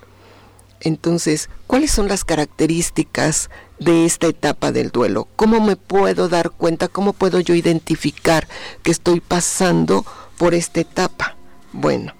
Entonces, 0.80 1.50
¿cuáles 1.66 1.90
son 1.90 2.08
las 2.08 2.24
características 2.24 3.50
de 3.78 4.06
esta 4.06 4.26
etapa 4.26 4.72
del 4.72 4.90
duelo? 4.90 5.28
¿Cómo 5.36 5.60
me 5.60 5.76
puedo 5.76 6.28
dar 6.28 6.50
cuenta, 6.50 6.88
cómo 6.88 7.12
puedo 7.12 7.40
yo 7.40 7.54
identificar 7.54 8.48
que 8.82 8.90
estoy 8.90 9.20
pasando 9.20 10.04
por 10.38 10.54
esta 10.54 10.80
etapa? 10.80 11.36
Bueno, 11.72 12.14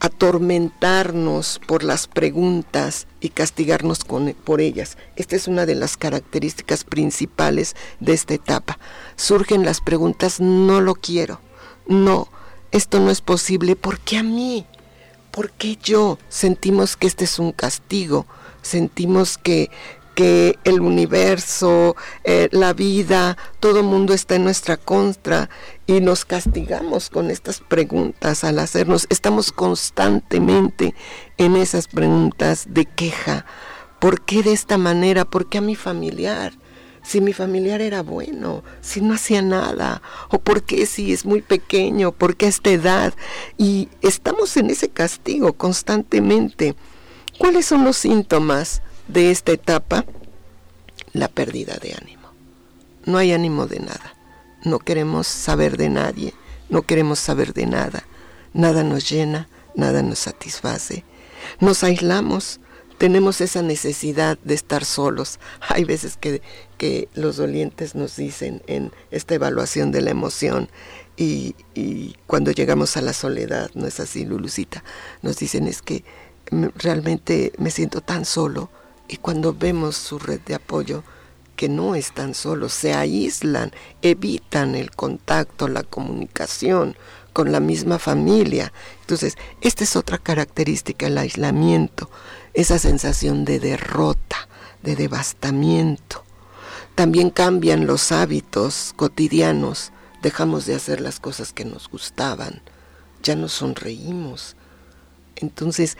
atormentarnos 0.00 1.60
por 1.66 1.82
las 1.82 2.08
preguntas 2.08 3.06
y 3.20 3.30
castigarnos 3.30 4.00
por 4.44 4.60
ellas. 4.60 4.98
Esta 5.16 5.36
es 5.36 5.48
una 5.48 5.64
de 5.64 5.74
las 5.74 5.96
características 5.96 6.84
principales 6.84 7.74
de 8.00 8.12
esta 8.12 8.34
etapa. 8.34 8.78
Surgen 9.16 9.64
las 9.64 9.80
preguntas, 9.80 10.40
no 10.40 10.80
lo 10.80 10.94
quiero, 10.94 11.40
no, 11.86 12.28
esto 12.70 12.98
no 13.00 13.10
es 13.10 13.20
posible, 13.20 13.76
¿por 13.76 13.98
qué 14.00 14.18
a 14.18 14.22
mí? 14.22 14.66
¿Por 15.34 15.50
qué 15.50 15.76
yo? 15.82 16.16
Sentimos 16.28 16.96
que 16.96 17.08
este 17.08 17.24
es 17.24 17.40
un 17.40 17.50
castigo, 17.50 18.24
sentimos 18.62 19.36
que, 19.36 19.68
que 20.14 20.60
el 20.62 20.80
universo, 20.80 21.96
eh, 22.22 22.48
la 22.52 22.72
vida, 22.72 23.36
todo 23.58 23.82
mundo 23.82 24.14
está 24.14 24.36
en 24.36 24.44
nuestra 24.44 24.76
contra 24.76 25.50
y 25.88 26.00
nos 26.00 26.24
castigamos 26.24 27.10
con 27.10 27.32
estas 27.32 27.58
preguntas 27.58 28.44
al 28.44 28.60
hacernos. 28.60 29.08
Estamos 29.10 29.50
constantemente 29.50 30.94
en 31.36 31.56
esas 31.56 31.88
preguntas 31.88 32.66
de 32.68 32.84
queja. 32.84 33.44
¿Por 33.98 34.24
qué 34.24 34.44
de 34.44 34.52
esta 34.52 34.78
manera? 34.78 35.24
¿Por 35.24 35.48
qué 35.48 35.58
a 35.58 35.62
mi 35.62 35.74
familiar? 35.74 36.52
Si 37.04 37.20
mi 37.20 37.32
familiar 37.32 37.80
era 37.80 38.02
bueno, 38.02 38.64
si 38.80 39.00
no 39.00 39.14
hacía 39.14 39.42
nada, 39.42 40.02
o 40.30 40.38
por 40.38 40.62
qué 40.62 40.86
si 40.86 41.12
es 41.12 41.24
muy 41.24 41.42
pequeño, 41.42 42.12
por 42.12 42.36
qué 42.36 42.46
a 42.46 42.48
esta 42.48 42.70
edad. 42.70 43.14
Y 43.58 43.88
estamos 44.00 44.56
en 44.56 44.70
ese 44.70 44.88
castigo 44.88 45.52
constantemente. 45.52 46.74
¿Cuáles 47.38 47.66
son 47.66 47.84
los 47.84 47.96
síntomas? 47.96 48.82
de 49.08 49.30
esta 49.30 49.52
etapa 49.52 50.04
la 51.12 51.28
pérdida 51.28 51.76
de 51.76 51.94
ánimo. 51.94 52.30
No 53.04 53.18
hay 53.18 53.32
ánimo 53.32 53.66
de 53.66 53.80
nada. 53.80 54.14
No 54.64 54.78
queremos 54.78 55.26
saber 55.26 55.76
de 55.76 55.90
nadie, 55.90 56.34
no 56.70 56.82
queremos 56.82 57.18
saber 57.18 57.52
de 57.52 57.66
nada. 57.66 58.04
Nada 58.54 58.82
nos 58.82 59.08
llena, 59.08 59.48
nada 59.74 60.02
nos 60.02 60.20
satisface. 60.20 61.04
Nos 61.60 61.84
aislamos, 61.84 62.60
tenemos 63.04 63.42
esa 63.42 63.60
necesidad 63.60 64.38
de 64.44 64.54
estar 64.54 64.82
solos. 64.82 65.38
Hay 65.68 65.84
veces 65.84 66.16
que, 66.16 66.40
que 66.78 67.10
los 67.12 67.36
dolientes 67.36 67.94
nos 67.94 68.16
dicen 68.16 68.62
en 68.66 68.92
esta 69.10 69.34
evaluación 69.34 69.92
de 69.92 70.00
la 70.00 70.10
emoción 70.10 70.70
y, 71.14 71.54
cuando 72.26 72.50
llegamos 72.50 72.96
a 72.96 73.02
la 73.02 73.12
soledad, 73.12 73.70
no 73.74 73.86
es 73.86 74.00
así, 74.00 74.24
Lulucita, 74.24 74.82
nos 75.20 75.36
dicen 75.36 75.66
es 75.66 75.82
que 75.82 76.02
realmente 76.76 77.52
me 77.58 77.70
siento 77.70 78.00
tan 78.00 78.24
solo, 78.24 78.70
y 79.06 79.18
cuando 79.18 79.52
vemos 79.52 79.96
su 79.96 80.18
red 80.18 80.40
de 80.40 80.54
apoyo, 80.54 81.04
que 81.56 81.68
no 81.68 81.96
están 81.96 82.32
solos, 82.32 82.72
se 82.72 82.94
aíslan, 82.94 83.72
evitan 84.00 84.74
el 84.76 84.92
contacto, 84.92 85.68
la 85.68 85.82
comunicación 85.82 86.96
con 87.34 87.52
la 87.52 87.60
misma 87.60 87.98
familia. 87.98 88.72
Entonces, 89.02 89.36
esta 89.60 89.84
es 89.84 89.94
otra 89.94 90.16
característica, 90.16 91.06
el 91.06 91.18
aislamiento, 91.18 92.08
esa 92.54 92.78
sensación 92.78 93.44
de 93.44 93.58
derrota, 93.58 94.48
de 94.82 94.96
devastamiento. 94.96 96.24
También 96.94 97.30
cambian 97.30 97.86
los 97.86 98.12
hábitos 98.12 98.92
cotidianos, 98.96 99.90
dejamos 100.22 100.64
de 100.64 100.76
hacer 100.76 101.00
las 101.00 101.18
cosas 101.18 101.52
que 101.52 101.64
nos 101.64 101.88
gustaban, 101.90 102.62
ya 103.22 103.34
no 103.34 103.48
sonreímos. 103.48 104.56
Entonces, 105.36 105.98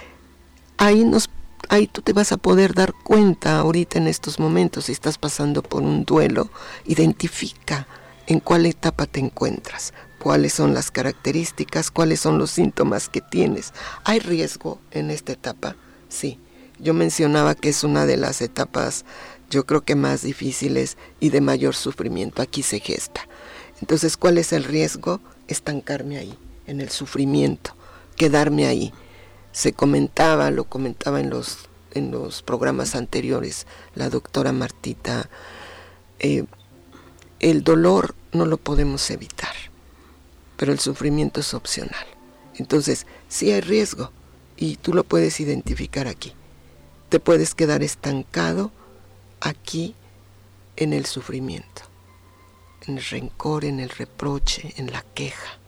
ahí 0.79 1.05
nos 1.05 1.29
ahí 1.71 1.87
tú 1.87 2.03
te 2.03 2.13
vas 2.13 2.31
a 2.31 2.37
poder 2.37 2.75
dar 2.75 2.93
cuenta 2.93 3.59
ahorita 3.59 3.99
en 3.99 4.07
estos 4.07 4.39
momentos 4.39 4.85
si 4.85 4.93
estás 4.93 5.19
pasando 5.19 5.63
por 5.63 5.83
un 5.83 6.05
duelo, 6.05 6.51
identifica 6.85 7.89
en 8.27 8.39
cuál 8.39 8.67
etapa 8.67 9.07
te 9.07 9.19
encuentras, 9.19 9.93
cuáles 10.19 10.53
son 10.53 10.75
las 10.75 10.91
características, 10.91 11.91
cuáles 11.91 12.21
son 12.21 12.39
los 12.39 12.51
síntomas 12.51 13.09
que 13.09 13.21
tienes. 13.21 13.73
¿Hay 14.05 14.21
riesgo 14.21 14.79
en 14.91 15.11
esta 15.11 15.33
etapa? 15.33 15.77
Sí. 16.09 16.39
Yo 16.79 16.95
mencionaba 16.95 17.55
que 17.55 17.69
es 17.69 17.85
una 17.85 18.07
de 18.07 18.17
las 18.17 18.41
etapas 18.41 19.05
yo 19.51 19.67
creo 19.67 19.83
que 19.83 19.95
más 19.95 20.23
difíciles 20.23 20.97
y 21.21 21.31
de 21.31 21.41
mayor 21.41 21.75
sufrimiento. 21.75 22.43
Aquí 22.43 22.63
se 22.63 22.81
gesta. 22.81 23.29
Entonces, 23.81 24.17
¿cuál 24.17 24.39
es 24.39 24.53
el 24.53 24.65
riesgo? 24.65 25.21
Estancarme 25.47 26.19
ahí, 26.19 26.37
en 26.67 26.81
el 26.81 26.89
sufrimiento, 26.89 27.77
quedarme 28.17 28.67
ahí 28.67 28.93
se 29.55 29.73
comentaba, 29.73 30.51
lo 30.51 30.65
comentaba 30.65 31.21
en 31.21 31.31
los, 31.31 31.69
en 31.93 32.11
los 32.11 32.43
programas 32.43 32.97
anteriores, 32.97 33.69
la 33.95 34.11
doctora 34.11 34.53
Martita, 34.53 35.31
eh, 36.19 36.45
el 37.39 37.63
dolor 37.63 38.17
no 38.33 38.47
lo 38.47 38.57
podemos 38.57 39.09
evitar, 39.13 39.55
pero 40.57 40.73
el 40.73 40.81
sufrimiento 40.81 41.39
es 41.39 41.55
opcional. 41.55 42.05
Entonces, 42.57 43.07
sí 43.29 43.53
hay 43.53 43.61
riesgo 43.61 44.11
y 44.57 44.75
tú 44.75 44.93
lo 44.93 45.05
puedes 45.05 45.39
identificar 45.39 46.09
aquí. 46.09 46.33
Te 47.15 47.21
puedes 47.21 47.55
quedar 47.55 47.85
estancado 47.85 48.73
aquí 49.41 49.95
en 50.75 50.93
el 50.93 51.07
sufrimiento, 51.07 51.83
en 52.89 52.99
el 52.99 53.05
rencor, 53.05 53.65
en 53.65 53.79
el 53.79 53.89
reproche, 53.89 54.75
en 54.79 54.91
la 54.91 55.03
queja. 55.15 55.61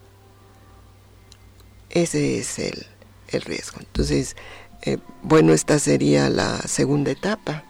Ese 1.88 2.40
es 2.40 2.58
el, 2.58 2.84
el 3.28 3.42
riesgo. 3.42 3.78
Entonces, 3.78 4.34
eh, 4.82 4.98
bueno, 5.22 5.52
esta 5.52 5.78
sería 5.78 6.28
la 6.30 6.58
segunda 6.62 7.12
etapa. 7.12 7.62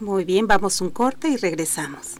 Muy 0.00 0.24
bien, 0.24 0.48
vamos 0.48 0.80
un 0.80 0.90
corte 0.90 1.28
y 1.28 1.36
regresamos. 1.36 2.16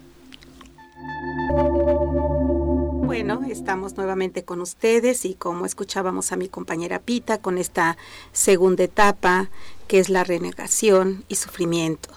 Bueno, 3.04 3.42
estamos 3.50 3.96
nuevamente 3.96 4.44
con 4.44 4.60
ustedes 4.60 5.24
y 5.24 5.34
como 5.34 5.66
escuchábamos 5.66 6.30
a 6.30 6.36
mi 6.36 6.48
compañera 6.48 7.00
Pita 7.00 7.38
con 7.38 7.58
esta 7.58 7.96
segunda 8.32 8.84
etapa 8.84 9.50
que 9.92 9.98
es 9.98 10.08
la 10.08 10.24
renegación 10.24 11.22
y 11.28 11.34
sufrimiento. 11.34 12.08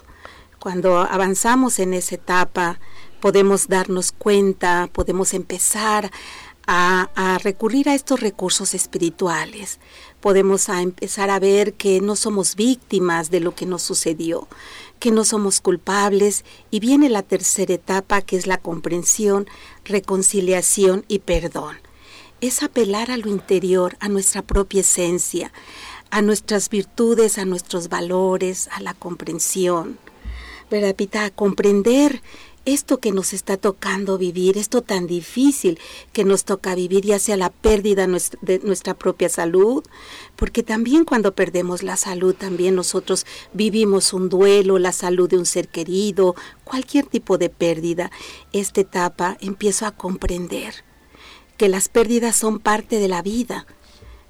Cuando 0.58 0.96
avanzamos 0.96 1.78
en 1.78 1.92
esa 1.92 2.14
etapa 2.14 2.80
podemos 3.20 3.68
darnos 3.68 4.12
cuenta, 4.12 4.88
podemos 4.94 5.34
empezar 5.34 6.10
a, 6.66 7.38
recurrir 7.42 7.90
a 7.90 7.94
estos 7.94 8.20
recursos 8.20 8.72
espirituales, 8.72 9.78
podemos 10.22 10.70
a 10.70 10.80
empezar 10.80 11.28
a 11.28 11.38
ver 11.38 11.74
que 11.74 12.00
no 12.00 12.16
somos 12.16 12.56
víctimas 12.56 13.30
de 13.30 13.40
lo 13.40 13.54
que 13.54 13.66
nos 13.66 13.82
sucedió, 13.82 14.48
que 14.98 15.10
no 15.10 15.26
somos 15.26 15.60
culpables 15.60 16.46
y 16.70 16.80
viene 16.80 17.10
la 17.10 17.24
tercera 17.24 17.74
etapa 17.74 18.22
que 18.22 18.38
es 18.38 18.46
la 18.46 18.56
comprensión, 18.56 19.46
reconciliación 19.84 21.04
y 21.08 21.18
perdón. 21.18 21.76
Es 22.40 22.62
apelar 22.62 23.10
a 23.10 23.16
lo 23.18 23.28
interior, 23.28 23.96
a 24.00 24.08
nuestra 24.08 24.42
propia 24.42 24.80
esencia, 24.80 25.52
a 26.10 26.22
nuestras 26.22 26.68
virtudes, 26.70 27.38
a 27.38 27.44
nuestros 27.44 27.88
valores, 27.88 28.68
a 28.72 28.80
la 28.80 28.94
comprensión. 28.94 29.98
¿Verdad, 30.70 30.94
Pita? 30.94 31.24
A 31.24 31.30
comprender 31.30 32.22
esto 32.64 32.98
que 32.98 33.12
nos 33.12 33.32
está 33.32 33.56
tocando 33.56 34.18
vivir, 34.18 34.58
esto 34.58 34.82
tan 34.82 35.06
difícil 35.06 35.78
que 36.12 36.24
nos 36.24 36.44
toca 36.44 36.74
vivir, 36.74 37.04
ya 37.04 37.20
sea 37.20 37.36
la 37.36 37.50
pérdida 37.50 38.08
de 38.42 38.58
nuestra 38.58 38.94
propia 38.94 39.28
salud, 39.28 39.84
porque 40.34 40.64
también 40.64 41.04
cuando 41.04 41.32
perdemos 41.32 41.84
la 41.84 41.96
salud, 41.96 42.34
también 42.34 42.74
nosotros 42.74 43.24
vivimos 43.52 44.12
un 44.12 44.28
duelo, 44.28 44.80
la 44.80 44.90
salud 44.90 45.30
de 45.30 45.38
un 45.38 45.46
ser 45.46 45.68
querido, 45.68 46.34
cualquier 46.64 47.06
tipo 47.06 47.38
de 47.38 47.50
pérdida. 47.50 48.10
Esta 48.52 48.80
etapa 48.80 49.38
empiezo 49.40 49.86
a 49.86 49.92
comprender 49.92 50.74
que 51.56 51.68
las 51.68 51.88
pérdidas 51.88 52.34
son 52.34 52.58
parte 52.58 52.98
de 52.98 53.08
la 53.08 53.22
vida, 53.22 53.66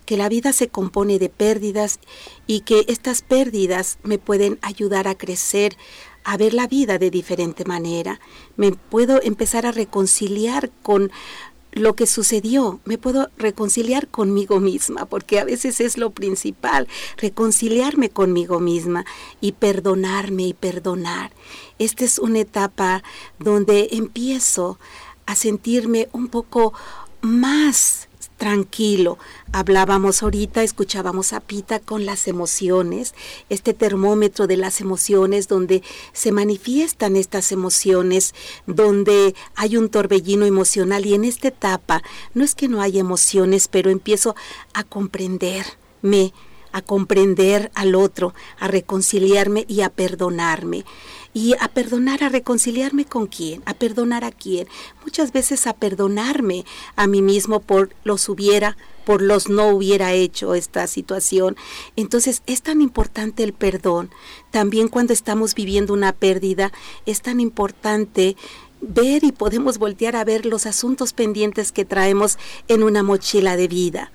que 0.07 0.17
la 0.17 0.29
vida 0.29 0.53
se 0.53 0.69
compone 0.69 1.19
de 1.19 1.29
pérdidas 1.29 1.99
y 2.47 2.61
que 2.61 2.87
estas 2.89 3.23
pérdidas 3.23 3.99
me 4.03 4.19
pueden 4.19 4.59
ayudar 4.63 5.09
a 5.09 5.17
crecer, 5.17 5.77
a 6.25 6.37
ver 6.37 6.55
la 6.55 6.67
vida 6.67 6.99
de 6.99 7.11
diferente 7.11 7.65
manera. 7.65 8.21
Me 8.57 8.73
puedo 8.73 9.21
empezar 9.23 9.67
a 9.67 9.73
reconciliar 9.73 10.71
con 10.83 11.11
lo 11.73 11.95
que 11.95 12.07
sucedió, 12.07 12.81
me 12.87 12.97
puedo 12.97 13.29
reconciliar 13.37 14.09
conmigo 14.09 14.61
misma, 14.61 15.05
porque 15.05 15.39
a 15.39 15.45
veces 15.45 15.81
es 15.81 15.99
lo 15.99 16.11
principal, 16.11 16.89
reconciliarme 17.19 18.09
conmigo 18.09 18.61
misma 18.61 19.05
y 19.43 19.53
perdonarme 19.53 20.45
y 20.45 20.55
perdonar. 20.55 21.33
Esta 21.79 22.07
es 22.07 22.19
una 22.19 22.39
etapa 22.39 23.03
donde 23.39 23.89
empiezo 23.93 24.79
a 25.27 25.35
sentirme 25.35 26.09
un 26.13 26.29
poco 26.29 26.73
más 27.21 28.09
tranquilo. 28.37 29.19
Hablábamos 29.53 30.23
ahorita, 30.23 30.63
escuchábamos 30.63 31.33
a 31.33 31.41
Pita 31.41 31.81
con 31.81 32.07
las 32.07 32.29
emociones, 32.29 33.15
este 33.49 33.75
termómetro 33.75 34.47
de 34.47 34.57
las 34.57 34.81
emociones 34.81 35.49
donde 35.49 35.83
se 36.13 36.33
manifiestan 36.33 37.17
estas 37.17 37.53
emociones, 37.53 38.35
donde 38.67 39.35
hay 39.55 39.77
un 39.77 39.89
torbellino 39.89 40.45
emocional 40.45 41.07
y 41.07 41.15
en 41.15 41.25
esta 41.25 41.49
etapa 41.49 42.03
no 42.35 42.45
es 42.45 42.55
que 42.55 42.69
no 42.69 42.83
haya 42.83 43.01
emociones, 43.01 43.69
pero 43.69 43.91
empiezo 43.91 44.35
a 44.75 44.85
comprenderme, 44.85 46.33
a 46.73 46.83
comprender 46.83 47.71
al 47.75 47.95
otro, 47.95 48.35
a 48.59 48.69
reconciliarme 48.69 49.65
y 49.69 49.81
a 49.81 49.89
perdonarme 49.89 50.85
y 51.37 51.55
a 51.61 51.69
perdonar, 51.69 52.25
a 52.25 52.31
reconciliarme 52.31 53.05
con 53.05 53.27
quién, 53.27 53.63
a 53.67 53.75
perdonar 53.75 54.25
a 54.25 54.33
quién, 54.33 54.67
muchas 55.05 55.33
veces 55.33 55.67
a 55.67 55.75
perdonarme 55.75 56.65
a 56.97 57.07
mí 57.07 57.21
mismo 57.21 57.61
por 57.61 57.95
los 58.05 58.31
hubiera, 58.31 58.79
por 59.05 59.21
los 59.21 59.51
no 59.51 59.69
hubiera 59.69 60.15
hecho 60.15 60.55
esta 60.55 60.87
situación. 60.87 61.55
Entonces 61.95 62.43
es 62.47 62.63
tan 62.63 62.81
importante 62.81 63.45
el 63.45 63.53
perdón. 63.53 64.09
También 64.51 64.89
cuando 64.89 65.13
estamos 65.13 65.55
viviendo 65.55 65.93
una 65.93 66.13
pérdida, 66.13 66.73
es 67.05 67.21
tan 67.21 67.39
importante 67.39 68.35
ver 68.81 69.23
y 69.23 69.31
podemos 69.31 69.77
voltear 69.77 70.17
a 70.17 70.25
ver 70.25 70.47
los 70.47 70.65
asuntos 70.65 71.13
pendientes 71.13 71.71
que 71.71 71.85
traemos 71.85 72.39
en 72.67 72.83
una 72.83 73.03
mochila 73.03 73.59
de 73.59 73.69
vida. 73.69 74.11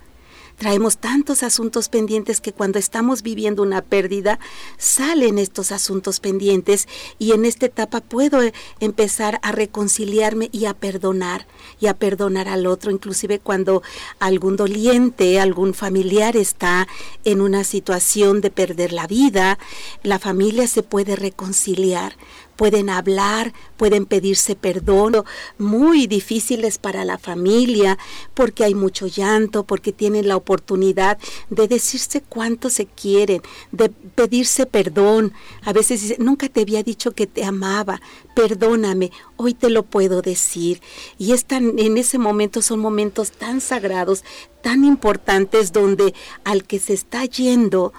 Traemos 0.62 1.00
tantos 1.00 1.41
asuntos 1.41 1.89
pendientes 1.89 2.39
que 2.39 2.54
cuando 2.54 2.78
estamos 2.78 3.24
viviendo 3.24 3.63
una 3.63 3.82
pérdida, 3.82 4.38
salen 4.78 5.39
estos 5.39 5.71
asuntos 5.71 6.19
pendientes 6.19 6.88
y 7.17 7.32
en 7.32 7.45
esta 7.45 7.65
etapa 7.65 8.00
puedo 8.00 8.43
eh, 8.43 8.54
empezar 8.80 9.39
a 9.41 9.54
reconciliarme 9.54 10.50
y 10.52 10.65
a 10.65 10.76
perdonar 10.76 11.47
y 11.80 11.88
a 11.88 11.95
perdonar 11.95 12.47
al 12.47 12.67
otro, 12.67 12.91
inclusive 12.91 13.39
cuando 13.39 13.82
algún 14.19 14.56
doliente, 14.56 15.39
algún 15.39 15.74
familiar 15.74 16.38
está 16.38 16.88
en 17.24 17.41
una 17.41 17.63
situación 17.63 18.39
de 18.39 18.52
perder 18.52 18.93
la 18.93 19.08
vida, 19.08 19.58
la 20.04 20.19
familia 20.19 20.67
se 20.67 20.84
puede 20.84 21.15
reconciliar 21.15 22.15
pueden 22.62 22.91
hablar, 22.91 23.54
pueden 23.76 24.06
pedirse 24.06 24.56
perdón, 24.56 25.24
muy 25.58 26.06
difíciles 26.06 26.78
para 26.78 27.06
la 27.06 27.17
familia, 27.17 27.97
porque 28.36 28.63
hay 28.63 28.76
mucho 28.76 29.08
llanto, 29.08 29.63
porque 29.63 29.91
tienen 29.91 30.28
la 30.28 30.36
oportunidad 30.36 31.17
de 31.50 31.67
decirse 31.67 32.21
cuánto 32.21 32.69
se 32.69 32.86
quieren, 32.86 33.41
de 33.71 33.89
pedirse 33.89 34.67
perdón. 34.67 35.34
A 35.63 35.74
veces 35.74 36.04
dicen, 36.04 36.24
nunca 36.24 36.50
te 36.50 36.62
había 36.62 36.84
dicho 36.84 37.13
que 37.13 37.26
te 37.26 37.43
amaba, 37.43 38.00
perdóname, 38.36 39.10
hoy 39.38 39.56
te 39.56 39.71
lo 39.71 39.82
puedo 39.82 40.21
decir. 40.21 40.82
Y 41.17 41.32
es 41.32 41.47
en 41.50 41.97
ese 41.97 42.19
momento 42.19 42.62
son 42.62 42.80
momentos 42.80 43.32
tan 43.32 43.60
sagrados, 43.60 44.24
tan 44.62 44.86
importantes, 44.86 45.74
donde 45.74 46.13
al 46.43 46.65
que 46.65 46.78
se 46.78 46.93
está 46.93 47.26
yendo 47.26 47.91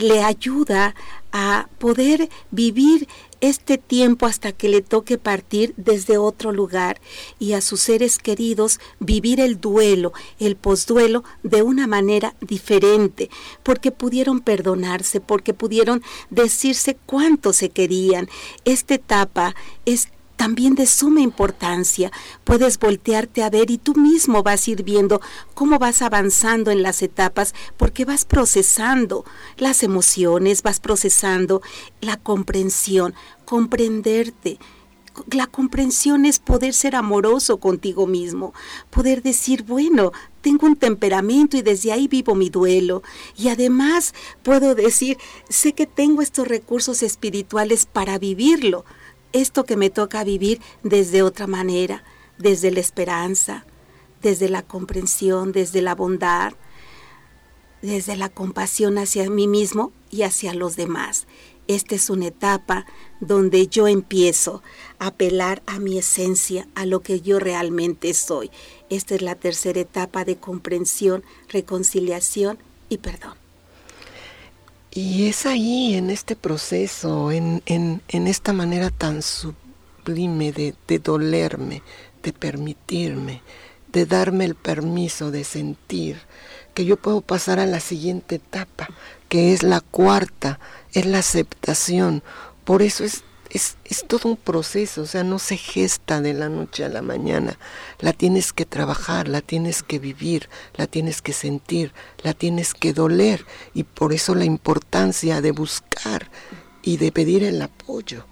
le 0.00 0.22
ayuda 0.22 0.94
a 1.32 1.68
poder 1.78 2.28
vivir 2.50 3.08
este 3.40 3.78
tiempo 3.78 4.26
hasta 4.26 4.52
que 4.52 4.68
le 4.68 4.82
toque 4.82 5.16
partir 5.16 5.72
desde 5.76 6.18
otro 6.18 6.52
lugar 6.52 7.00
y 7.38 7.52
a 7.52 7.60
sus 7.60 7.80
seres 7.80 8.18
queridos 8.18 8.80
vivir 8.98 9.40
el 9.40 9.60
duelo, 9.60 10.12
el 10.38 10.56
posduelo 10.56 11.24
de 11.42 11.62
una 11.62 11.86
manera 11.86 12.34
diferente, 12.40 13.30
porque 13.62 13.92
pudieron 13.92 14.40
perdonarse, 14.40 15.20
porque 15.20 15.54
pudieron 15.54 16.02
decirse 16.28 16.96
cuánto 17.06 17.52
se 17.52 17.70
querían. 17.70 18.28
Esta 18.64 18.94
etapa 18.94 19.54
es 19.86 20.08
también 20.40 20.74
de 20.74 20.86
suma 20.86 21.20
importancia. 21.20 22.10
Puedes 22.44 22.78
voltearte 22.78 23.42
a 23.42 23.50
ver 23.50 23.70
y 23.70 23.76
tú 23.76 23.94
mismo 23.94 24.42
vas 24.42 24.66
a 24.66 24.70
ir 24.70 24.84
viendo 24.84 25.20
cómo 25.52 25.78
vas 25.78 26.00
avanzando 26.00 26.70
en 26.70 26.82
las 26.82 27.02
etapas 27.02 27.54
porque 27.76 28.06
vas 28.06 28.24
procesando 28.24 29.26
las 29.58 29.82
emociones, 29.82 30.62
vas 30.62 30.80
procesando 30.80 31.60
la 32.00 32.16
comprensión, 32.16 33.12
comprenderte. 33.44 34.58
La 35.30 35.46
comprensión 35.46 36.24
es 36.24 36.38
poder 36.38 36.72
ser 36.72 36.96
amoroso 36.96 37.58
contigo 37.58 38.06
mismo, 38.06 38.54
poder 38.88 39.22
decir, 39.22 39.64
bueno, 39.64 40.10
tengo 40.40 40.66
un 40.66 40.76
temperamento 40.76 41.58
y 41.58 41.62
desde 41.62 41.92
ahí 41.92 42.08
vivo 42.08 42.34
mi 42.34 42.48
duelo. 42.48 43.02
Y 43.36 43.48
además 43.48 44.14
puedo 44.42 44.74
decir, 44.74 45.18
sé 45.50 45.74
que 45.74 45.84
tengo 45.84 46.22
estos 46.22 46.48
recursos 46.48 47.02
espirituales 47.02 47.84
para 47.84 48.16
vivirlo 48.18 48.86
esto 49.32 49.64
que 49.64 49.76
me 49.76 49.90
toca 49.90 50.24
vivir 50.24 50.60
desde 50.82 51.22
otra 51.22 51.46
manera, 51.46 52.04
desde 52.38 52.70
la 52.70 52.80
esperanza, 52.80 53.64
desde 54.22 54.48
la 54.48 54.62
comprensión, 54.62 55.52
desde 55.52 55.82
la 55.82 55.94
bondad, 55.94 56.52
desde 57.82 58.16
la 58.16 58.28
compasión 58.28 58.98
hacia 58.98 59.28
mí 59.30 59.46
mismo 59.46 59.92
y 60.10 60.22
hacia 60.22 60.54
los 60.54 60.76
demás. 60.76 61.26
Esta 61.66 61.94
es 61.94 62.10
una 62.10 62.26
etapa 62.26 62.84
donde 63.20 63.68
yo 63.68 63.86
empiezo 63.86 64.62
a 64.98 65.08
apelar 65.08 65.62
a 65.66 65.78
mi 65.78 65.98
esencia, 65.98 66.66
a 66.74 66.84
lo 66.84 67.00
que 67.00 67.20
yo 67.20 67.38
realmente 67.38 68.12
soy. 68.12 68.50
Esta 68.88 69.14
es 69.14 69.22
la 69.22 69.36
tercera 69.36 69.80
etapa 69.80 70.24
de 70.24 70.36
comprensión, 70.36 71.22
reconciliación 71.48 72.58
y 72.88 72.98
perdón. 72.98 73.34
Y 74.92 75.28
es 75.28 75.46
ahí, 75.46 75.94
en 75.94 76.10
este 76.10 76.34
proceso, 76.34 77.30
en, 77.30 77.62
en, 77.66 78.02
en 78.08 78.26
esta 78.26 78.52
manera 78.52 78.90
tan 78.90 79.22
sublime 79.22 80.50
de, 80.50 80.74
de 80.88 80.98
dolerme, 80.98 81.82
de 82.24 82.32
permitirme, 82.32 83.42
de 83.92 84.06
darme 84.06 84.44
el 84.44 84.56
permiso 84.56 85.30
de 85.30 85.44
sentir, 85.44 86.18
que 86.74 86.84
yo 86.84 86.96
puedo 86.96 87.20
pasar 87.20 87.60
a 87.60 87.66
la 87.66 87.78
siguiente 87.78 88.36
etapa, 88.36 88.88
que 89.28 89.52
es 89.52 89.62
la 89.62 89.80
cuarta, 89.80 90.58
es 90.92 91.06
la 91.06 91.18
aceptación. 91.18 92.24
Por 92.64 92.82
eso 92.82 93.04
es 93.04 93.22
es, 93.50 93.76
todo 94.06 94.28
un 94.28 94.36
proceso, 94.36 95.02
o 95.02 95.06
sea, 95.06 95.24
no 95.24 95.38
se 95.38 95.56
gesta 95.56 96.20
de 96.20 96.34
la 96.34 96.48
noche 96.48 96.84
a 96.84 96.88
la 96.88 97.02
mañana. 97.02 97.58
La 97.98 98.12
tienes 98.12 98.52
que 98.52 98.64
trabajar, 98.64 99.28
la 99.28 99.40
tienes 99.40 99.82
que 99.82 99.98
vivir, 99.98 100.48
la 100.76 100.86
tienes 100.86 101.20
que 101.20 101.32
sentir, 101.32 101.92
la 102.22 102.32
tienes 102.32 102.74
que 102.74 102.92
doler. 102.92 103.44
Y 103.74 103.84
por 103.84 104.12
eso 104.12 104.34
la 104.34 104.44
importancia 104.44 105.40
de 105.40 105.50
buscar 105.50 106.30
y 106.82 106.96
de 106.96 107.12
pedir 107.12 107.44
el 107.44 107.60
apoyo 107.60 108.24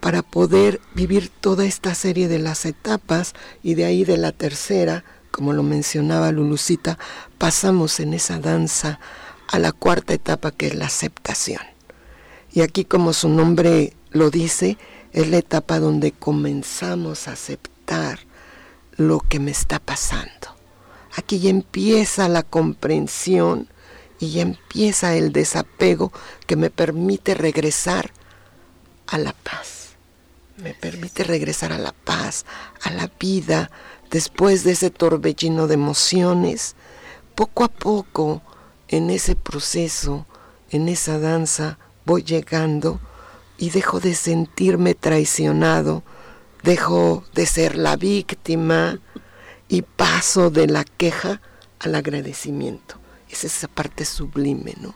para 0.00 0.22
poder 0.22 0.80
vivir 0.94 1.28
toda 1.28 1.64
esta 1.64 1.94
serie 1.94 2.28
de 2.28 2.38
las 2.38 2.66
etapas 2.66 3.34
y 3.62 3.74
de 3.74 3.84
ahí 3.84 4.04
de 4.04 4.18
la 4.18 4.32
tercera, 4.32 5.04
como 5.30 5.52
lo 5.52 5.62
mencionaba 5.62 6.32
Lulucita, 6.32 6.98
pasamos 7.38 8.00
en 8.00 8.14
esa 8.14 8.38
danza 8.38 8.98
a 9.48 9.58
la 9.58 9.72
cuarta 9.72 10.14
etapa 10.14 10.50
que 10.50 10.68
es 10.68 10.74
la 10.74 10.86
aceptación. 10.86 11.60
Y 12.52 12.60
aquí 12.60 12.84
como 12.84 13.12
su 13.12 13.28
nombre 13.28 13.94
lo 14.14 14.30
dice, 14.30 14.78
es 15.12 15.28
la 15.28 15.38
etapa 15.38 15.80
donde 15.80 16.12
comenzamos 16.12 17.28
a 17.28 17.32
aceptar 17.32 18.20
lo 18.96 19.18
que 19.18 19.40
me 19.40 19.50
está 19.50 19.80
pasando. 19.80 20.56
Aquí 21.16 21.40
ya 21.40 21.50
empieza 21.50 22.28
la 22.28 22.44
comprensión 22.44 23.68
y 24.20 24.30
ya 24.30 24.42
empieza 24.42 25.16
el 25.16 25.32
desapego 25.32 26.12
que 26.46 26.54
me 26.54 26.70
permite 26.70 27.34
regresar 27.34 28.12
a 29.08 29.18
la 29.18 29.32
paz. 29.32 29.90
Me 30.58 30.74
permite 30.74 31.24
regresar 31.24 31.72
a 31.72 31.78
la 31.78 31.92
paz, 31.92 32.46
a 32.82 32.90
la 32.90 33.10
vida, 33.18 33.72
después 34.12 34.62
de 34.62 34.72
ese 34.72 34.90
torbellino 34.90 35.66
de 35.66 35.74
emociones. 35.74 36.76
Poco 37.34 37.64
a 37.64 37.68
poco, 37.68 38.42
en 38.86 39.10
ese 39.10 39.34
proceso, 39.34 40.24
en 40.70 40.88
esa 40.88 41.18
danza, 41.18 41.78
voy 42.06 42.22
llegando 42.22 43.00
y 43.58 43.70
dejo 43.70 44.00
de 44.00 44.14
sentirme 44.14 44.94
traicionado, 44.94 46.02
dejo 46.62 47.24
de 47.34 47.46
ser 47.46 47.76
la 47.76 47.96
víctima 47.96 49.00
y 49.68 49.82
paso 49.82 50.50
de 50.50 50.66
la 50.66 50.84
queja 50.84 51.40
al 51.78 51.94
agradecimiento. 51.94 52.96
Es 53.28 53.44
esa 53.44 53.68
parte 53.68 54.04
sublime, 54.04 54.74
¿no? 54.80 54.94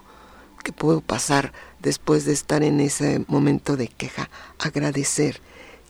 Que 0.62 0.72
puedo 0.72 1.00
pasar 1.00 1.52
después 1.80 2.24
de 2.24 2.32
estar 2.32 2.62
en 2.62 2.80
ese 2.80 3.24
momento 3.28 3.76
de 3.76 3.88
queja, 3.88 4.28
agradecer 4.58 5.40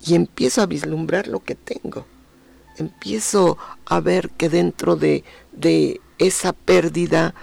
y 0.05 0.15
empiezo 0.15 0.63
a 0.63 0.67
vislumbrar 0.67 1.27
lo 1.27 1.41
que 1.41 1.55
tengo. 1.55 2.07
Empiezo 2.77 3.59
a 3.87 4.01
ver 4.01 4.31
que 4.31 4.49
dentro 4.49 4.97
de, 4.97 5.25
de 5.53 6.01
esa 6.19 6.53
pérdida, 6.53 7.35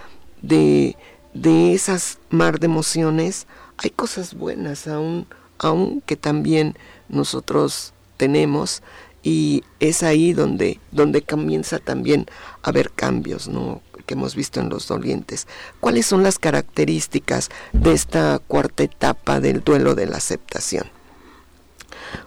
de, 0.42 0.96
de 1.34 1.74
esas 1.74 2.20
mar 2.30 2.60
de 2.60 2.68
emociones, 2.68 3.48
hay 3.78 3.90
cosas 3.90 4.34
buenas 4.34 4.88
aún, 4.88 5.28
aún 5.58 6.02
que 6.06 6.16
también 6.16 6.78
nosotros 7.10 7.94
tenemos 8.18 8.82
y 9.24 9.64
es 9.80 10.04
ahí 10.04 10.34
donde, 10.34 10.80
donde 10.92 11.22
comienza 11.22 11.80
también 11.80 12.28
a 12.62 12.70
haber 12.70 12.92
cambios, 12.92 13.48
¿no? 13.48 13.82
que 14.06 14.14
hemos 14.14 14.36
visto 14.36 14.60
en 14.60 14.70
los 14.70 14.88
dolientes. 14.88 15.48
¿Cuáles 15.80 16.06
son 16.06 16.24
las 16.24 16.38
características 16.40 17.50
de 17.74 17.94
esta 17.94 18.40
cuarta 18.40 18.84
etapa 18.84 19.40
del 19.40 19.64
duelo 19.64 19.96
de 19.96 20.06
la 20.06 20.18
aceptación? 20.18 20.86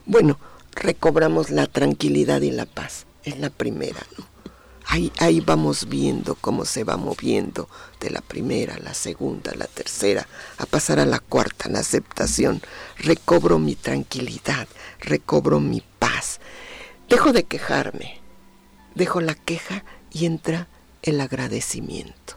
Bueno, 0.04 0.38
recobramos 0.72 1.50
la 1.50 1.66
tranquilidad 1.66 2.42
y 2.42 2.50
la 2.50 2.66
paz, 2.66 3.06
es 3.22 3.38
la 3.38 3.50
primera, 3.50 4.00
¿no? 4.18 4.24
Ahí, 4.90 5.42
vamos 5.44 5.86
viendo 5.86 6.34
cómo 6.34 6.64
se 6.64 6.82
va 6.82 6.96
moviendo 6.96 7.68
de 8.00 8.08
la 8.08 8.22
primera 8.22 8.78
la 8.78 8.94
segunda, 8.94 9.54
la 9.54 9.66
tercera, 9.66 10.26
a 10.56 10.64
pasar 10.64 10.98
a 10.98 11.04
la 11.04 11.18
cuarta, 11.18 11.68
la 11.68 11.80
aceptación. 11.80 12.62
Recobro 12.96 13.58
mi 13.58 13.74
tranquilidad, 13.74 14.66
recobro 15.00 15.60
mi 15.60 15.82
paz. 15.98 16.40
Dejo 17.06 17.34
de 17.34 17.44
quejarme, 17.44 18.22
dejo 18.94 19.20
la 19.20 19.34
queja 19.34 19.84
y 20.10 20.24
entra 20.24 20.68
el 21.02 21.20
agradecimiento. 21.20 22.36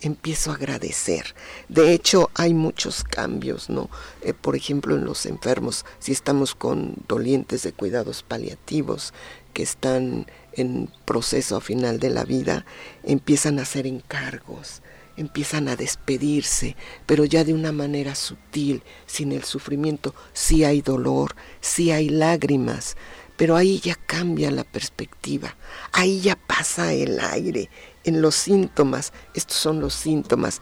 Empiezo 0.00 0.50
a 0.50 0.56
agradecer. 0.56 1.36
De 1.68 1.92
hecho, 1.92 2.30
hay 2.34 2.52
muchos 2.52 3.04
cambios, 3.04 3.70
¿no? 3.70 3.88
Eh, 4.22 4.34
por 4.34 4.56
ejemplo, 4.56 4.96
en 4.96 5.04
los 5.04 5.24
enfermos, 5.24 5.86
si 6.00 6.10
estamos 6.10 6.56
con 6.56 6.96
dolientes 7.06 7.62
de 7.62 7.72
cuidados 7.72 8.24
paliativos 8.24 9.14
que 9.54 9.62
están 9.62 10.26
en 10.54 10.88
proceso 11.04 11.60
final 11.60 11.98
de 11.98 12.10
la 12.10 12.24
vida, 12.24 12.64
empiezan 13.02 13.58
a 13.58 13.62
hacer 13.62 13.86
encargos, 13.86 14.82
empiezan 15.16 15.68
a 15.68 15.76
despedirse, 15.76 16.76
pero 17.06 17.24
ya 17.24 17.44
de 17.44 17.54
una 17.54 17.72
manera 17.72 18.14
sutil, 18.14 18.82
sin 19.06 19.32
el 19.32 19.44
sufrimiento. 19.44 20.14
Sí 20.32 20.64
hay 20.64 20.80
dolor, 20.80 21.36
sí 21.60 21.90
hay 21.90 22.08
lágrimas, 22.08 22.96
pero 23.36 23.56
ahí 23.56 23.80
ya 23.80 23.94
cambia 23.94 24.50
la 24.50 24.64
perspectiva, 24.64 25.56
ahí 25.92 26.20
ya 26.20 26.36
pasa 26.36 26.92
el 26.92 27.18
aire, 27.20 27.70
en 28.04 28.22
los 28.22 28.34
síntomas, 28.34 29.12
estos 29.34 29.56
son 29.56 29.80
los 29.80 29.94
síntomas, 29.94 30.60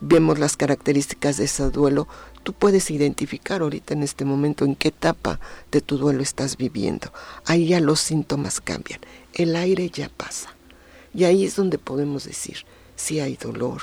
vemos 0.00 0.38
las 0.38 0.56
características 0.56 1.38
de 1.38 1.44
ese 1.44 1.70
duelo, 1.70 2.08
tú 2.44 2.52
puedes 2.52 2.90
identificar 2.90 3.62
ahorita 3.62 3.94
en 3.94 4.02
este 4.02 4.24
momento 4.24 4.64
en 4.64 4.76
qué 4.76 4.88
etapa 4.88 5.40
de 5.72 5.80
tu 5.80 5.98
duelo 5.98 6.22
estás 6.22 6.56
viviendo. 6.56 7.12
Ahí 7.46 7.66
ya 7.66 7.80
los 7.80 8.00
síntomas 8.00 8.60
cambian, 8.60 9.00
el 9.32 9.56
aire 9.56 9.90
ya 9.90 10.08
pasa. 10.10 10.54
Y 11.12 11.24
ahí 11.24 11.44
es 11.44 11.56
donde 11.56 11.78
podemos 11.78 12.24
decir, 12.24 12.58
sí 12.96 13.18
hay 13.20 13.36
dolor, 13.36 13.82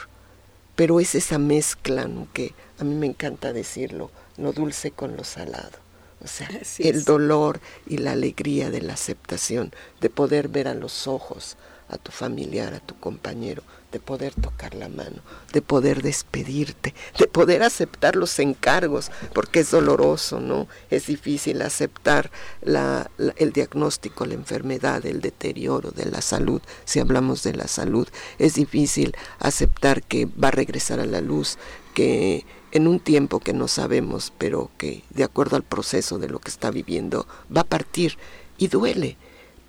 pero 0.76 1.00
es 1.00 1.16
esa 1.16 1.40
mezcla 1.40 2.08
que 2.34 2.54
a 2.80 2.84
mí 2.84 2.96
me 2.96 3.08
encanta 3.08 3.52
decirlo, 3.52 4.12
lo 4.38 4.54
dulce 4.54 4.92
con 4.92 5.18
lo 5.18 5.24
salado. 5.24 5.80
O 6.24 6.28
sea, 6.28 6.48
el 6.78 7.04
dolor 7.04 7.60
y 7.88 7.98
la 7.98 8.12
alegría 8.12 8.70
de 8.70 8.82
la 8.82 8.94
aceptación, 8.94 9.74
de 10.02 10.10
poder 10.12 10.50
ver 10.50 10.68
a 10.68 10.76
los 10.76 11.08
ojos 11.08 11.58
a 11.90 11.98
tu 11.98 12.12
familiar, 12.12 12.74
a 12.76 12.80
tu 12.80 12.96
compañero, 13.00 13.64
de 13.92 14.00
poder 14.00 14.34
tocar 14.34 14.74
la 14.74 14.90
mano, 14.90 15.22
de 15.54 15.62
poder 15.62 16.02
despedirte, 16.02 16.94
de 17.20 17.28
poder 17.28 17.64
aceptar 17.64 18.16
los 18.16 18.40
encargos, 18.40 19.12
porque 19.34 19.60
es 19.60 19.72
doloroso, 19.72 20.40
¿no? 20.40 20.68
Es 20.90 21.08
difícil 21.08 21.62
aceptar 21.62 22.32
el 22.62 23.52
diagnóstico, 23.52 24.26
la 24.26 24.34
enfermedad, 24.36 25.06
el 25.06 25.22
deterioro 25.22 25.92
de 25.92 26.06
la 26.06 26.22
salud, 26.22 26.62
si 26.86 27.00
hablamos 27.00 27.44
de 27.44 27.54
la 27.54 27.68
salud. 27.68 28.08
Es 28.40 28.56
difícil 28.56 29.16
aceptar 29.40 30.04
que 30.04 30.26
va 30.26 30.50
a 30.50 30.52
regresar 30.52 31.00
a 31.00 31.06
la 31.06 31.22
luz, 31.22 31.58
que 31.94 32.46
en 32.72 32.88
un 32.88 33.02
tiempo 33.02 33.42
que 33.42 33.54
no 33.54 33.68
sabemos, 33.68 34.32
pero 34.38 34.72
que 34.78 35.04
de 35.10 35.26
acuerdo 35.26 35.58
al 35.58 35.64
proceso 35.64 36.20
de 36.20 36.30
lo 36.30 36.40
que 36.40 36.50
está 36.50 36.72
viviendo, 36.72 37.28
va 37.56 37.62
a 37.62 37.66
partir 37.66 38.18
y 38.58 38.68
duele 38.68 39.18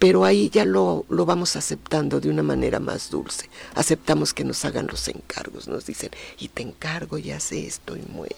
pero 0.02 0.24
ahí 0.24 0.50
ya 0.50 0.64
lo, 0.64 1.06
lo, 1.10 1.24
vamos 1.24 1.54
aceptando 1.54 2.18
de 2.18 2.28
una 2.28 2.42
manera 2.42 2.80
más 2.80 3.08
dulce. 3.08 3.48
Aceptamos 3.76 4.34
que 4.34 4.42
nos 4.42 4.64
hagan 4.64 4.88
los 4.88 5.06
encargos, 5.06 5.68
nos 5.68 5.86
dicen, 5.86 6.10
y 6.40 6.48
te 6.48 6.62
encargo 6.62 7.18
y 7.18 7.30
hace 7.30 7.68
esto 7.68 7.96
y 7.96 8.02
mueve. 8.12 8.34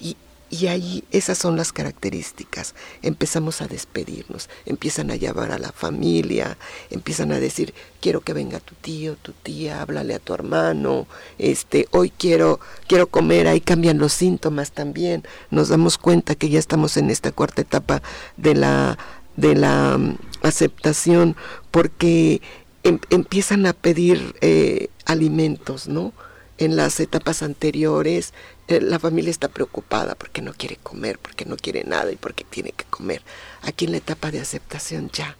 Y, 0.00 0.16
y 0.50 0.66
ahí 0.66 1.04
esas 1.12 1.38
son 1.38 1.56
las 1.56 1.72
características. 1.72 2.74
Empezamos 3.02 3.62
a 3.62 3.68
despedirnos, 3.68 4.50
empiezan 4.64 5.12
a 5.12 5.14
llamar 5.14 5.52
a 5.52 5.60
la 5.60 5.70
familia, 5.70 6.58
empiezan 6.90 7.30
a 7.30 7.38
decir, 7.38 7.72
quiero 8.00 8.20
que 8.22 8.32
venga 8.32 8.58
tu 8.58 8.74
tío, 8.74 9.14
tu 9.14 9.30
tía, 9.30 9.82
háblale 9.82 10.12
a 10.12 10.18
tu 10.18 10.34
hermano, 10.34 11.06
este, 11.38 11.86
hoy 11.92 12.10
quiero, 12.10 12.58
quiero 12.88 13.06
comer, 13.06 13.46
ahí 13.46 13.60
cambian 13.60 13.98
los 13.98 14.12
síntomas 14.12 14.72
también. 14.72 15.22
Nos 15.52 15.68
damos 15.68 15.98
cuenta 15.98 16.34
que 16.34 16.48
ya 16.48 16.58
estamos 16.58 16.96
en 16.96 17.10
esta 17.10 17.30
cuarta 17.30 17.62
etapa 17.62 18.02
de 18.36 18.56
la 18.56 18.98
de 19.36 19.54
la 19.54 19.98
mm, 19.98 20.18
aceptación 20.42 21.36
porque 21.70 22.40
em, 22.82 22.98
empiezan 23.10 23.66
a 23.66 23.72
pedir 23.72 24.34
eh, 24.40 24.88
alimentos, 25.04 25.88
¿no? 25.88 26.12
En 26.58 26.76
las 26.76 27.00
etapas 27.00 27.42
anteriores 27.42 28.32
eh, 28.68 28.80
la 28.80 28.98
familia 28.98 29.30
está 29.30 29.48
preocupada 29.48 30.14
porque 30.14 30.42
no 30.42 30.52
quiere 30.52 30.76
comer, 30.76 31.18
porque 31.18 31.44
no 31.44 31.56
quiere 31.56 31.84
nada 31.84 32.10
y 32.10 32.16
porque 32.16 32.44
tiene 32.44 32.72
que 32.72 32.84
comer. 32.84 33.22
Aquí 33.62 33.84
en 33.84 33.92
la 33.92 33.98
etapa 33.98 34.30
de 34.30 34.40
aceptación 34.40 35.10
ya 35.12 35.36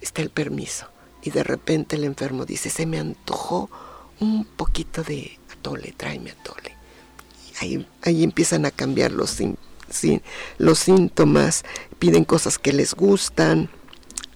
está 0.00 0.20
el 0.20 0.30
permiso 0.30 0.86
y 1.22 1.30
de 1.30 1.44
repente 1.44 1.96
el 1.96 2.04
enfermo 2.04 2.44
dice, 2.44 2.68
se 2.68 2.86
me 2.86 2.98
antojó 2.98 3.70
un 4.20 4.44
poquito 4.44 5.02
de 5.02 5.38
atole, 5.50 5.94
tráeme 5.96 6.32
atole. 6.32 6.76
ahí, 7.60 7.86
ahí 8.02 8.22
empiezan 8.22 8.66
a 8.66 8.70
cambiar 8.70 9.12
los 9.12 9.38
los 10.58 10.78
síntomas, 10.78 11.64
piden 12.02 12.24
cosas 12.24 12.58
que 12.58 12.72
les 12.72 12.94
gustan, 12.94 13.70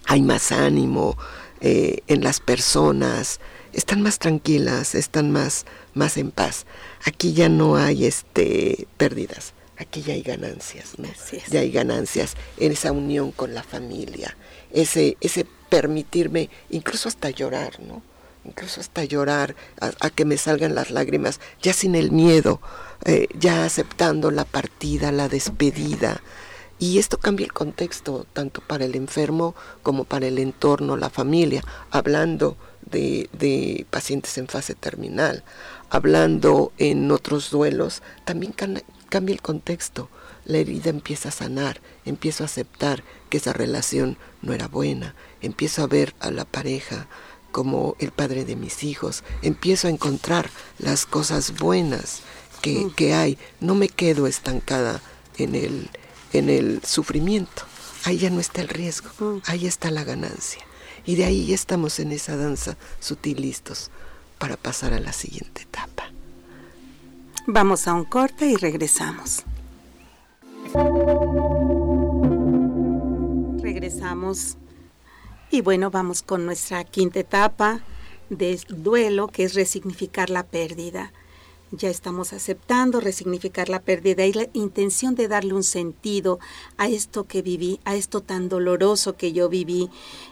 hay 0.05 0.21
más 0.21 0.53
ánimo 0.53 1.17
eh, 1.59 1.97
en 2.07 2.23
las 2.23 2.39
personas, 2.39 3.41
están 3.73 4.01
más 4.01 4.19
tranquilas, 4.19 4.95
están 4.95 5.31
más, 5.31 5.65
más 5.93 6.15
en 6.15 6.31
paz. 6.31 6.65
Aquí 7.03 7.33
ya 7.33 7.49
no 7.49 7.75
hay 7.75 8.05
este, 8.05 8.87
pérdidas, 8.95 9.51
aquí 9.77 10.01
ya 10.01 10.13
hay 10.13 10.21
ganancias, 10.21 10.93
Ya 11.51 11.59
hay 11.59 11.69
ganancias 11.69 12.35
en 12.55 12.71
esa 12.71 12.93
unión 12.93 13.33
con 13.33 13.53
la 13.53 13.63
familia, 13.63 14.37
ese, 14.71 15.17
ese 15.19 15.45
permitirme 15.67 16.49
incluso 16.69 17.09
hasta 17.09 17.31
llorar, 17.31 17.81
¿no? 17.81 18.01
incluso 18.45 18.79
hasta 18.79 19.03
llorar, 19.03 19.57
a, 19.81 20.09
que 20.09 20.23
me 20.23 20.37
salgan 20.37 20.73
las 20.73 20.89
lágrimas, 20.89 21.41
ya 21.61 21.73
sin 21.73 21.95
el 21.95 22.13
miedo, 22.13 22.61
eh, 23.03 23.27
ya 23.37 23.65
aceptando 23.65 24.31
la 24.31 24.45
partida, 24.45 25.11
la 25.11 25.27
despedida. 25.27 26.21
Y 26.79 26.99
esto 26.99 27.17
cambia 27.17 27.45
el 27.45 27.53
contexto, 27.53 28.27
tanto 28.33 28.61
para 28.61 28.85
el 28.85 28.95
enfermo 28.95 29.55
como 29.81 30.03
para 30.03 30.27
el 30.27 30.37
entorno, 30.37 30.95
la 30.95 31.09
familia, 31.09 31.63
hablando 31.89 32.55
de, 32.91 33.29
de 33.33 33.85
pacientes 33.89 34.37
en 34.37 34.47
fase 34.47 34.75
terminal, 34.75 35.43
hablando 35.89 36.71
en 36.77 37.11
otros 37.11 37.49
duelos, 37.49 38.03
también 38.25 38.53
cambia 38.53 39.33
el 39.33 39.41
contexto. 39.41 40.09
La 40.45 40.59
herida 40.59 40.89
empieza 40.89 41.29
a 41.29 41.33
sanar, 41.33 41.81
empiezo 42.05 42.43
a 42.43 42.45
aceptar 42.45 43.03
que 43.29 43.37
esa 43.37 43.53
relación 43.53 44.17
no 44.41 44.53
era 44.53 44.67
buena, 44.67 45.15
empiezo 45.41 45.83
a 45.83 45.87
ver 45.87 46.13
a 46.19 46.31
la 46.31 46.45
pareja, 46.45 47.07
como 47.51 47.95
el 47.99 48.11
padre 48.11 48.45
de 48.45 48.55
mis 48.55 48.83
hijos, 48.83 49.23
empiezo 49.41 49.87
a 49.87 49.91
encontrar 49.91 50.49
las 50.77 51.05
cosas 51.05 51.57
buenas 51.57 52.21
que, 52.61 52.91
que 52.95 53.13
hay, 53.13 53.37
no 53.59 53.73
me 53.73 53.89
quedo 53.89 54.27
estancada 54.27 55.01
en 55.37 55.55
el, 55.55 55.89
en 56.33 56.49
el 56.49 56.81
sufrimiento, 56.83 57.63
ahí 58.03 58.17
ya 58.17 58.29
no 58.29 58.39
está 58.39 58.61
el 58.61 58.69
riesgo, 58.69 59.09
mm. 59.19 59.41
ahí 59.45 59.67
está 59.67 59.91
la 59.91 60.03
ganancia. 60.03 60.61
Y 61.05 61.15
de 61.15 61.25
ahí 61.25 61.47
ya 61.47 61.55
estamos 61.55 61.99
en 61.99 62.11
esa 62.11 62.35
danza 62.35 62.77
sutilistos 62.99 63.91
para 64.37 64.57
pasar 64.57 64.93
a 64.93 64.99
la 64.99 65.13
siguiente 65.13 65.61
etapa. 65.61 66.11
Vamos 67.45 67.87
a 67.87 67.93
un 67.93 68.03
corte 68.03 68.45
y 68.47 68.55
regresamos. 68.55 69.43
Regresamos 73.61 74.57
y 75.49 75.61
bueno, 75.61 75.89
vamos 75.91 76.21
con 76.23 76.45
nuestra 76.45 76.83
quinta 76.83 77.19
etapa 77.19 77.79
de 78.29 78.59
duelo, 78.67 79.27
que 79.29 79.45
es 79.45 79.53
resignificar 79.53 80.29
la 80.29 80.43
pérdida 80.43 81.13
ya 81.71 81.89
estamos 81.89 82.33
aceptando 82.33 83.01
resignificar 83.01 83.67
la 83.67 83.81
pérdida 83.81 84.25
y 84.25 84.33
la 84.33 84.47
intención 84.53 85.15
de 85.15 85.27
darle 85.27 85.53
un 85.53 85.63
sentido 85.63 86.39
a 86.77 86.87
esto 86.87 87.25
que 87.25 87.41
viví, 87.41 87.79
a 87.83 87.95
esto 87.95 88.21
tan 88.21 88.47
doloroso 88.47 89.17
que 89.17 89.33
yo 89.33 89.49
viví. 89.49 89.89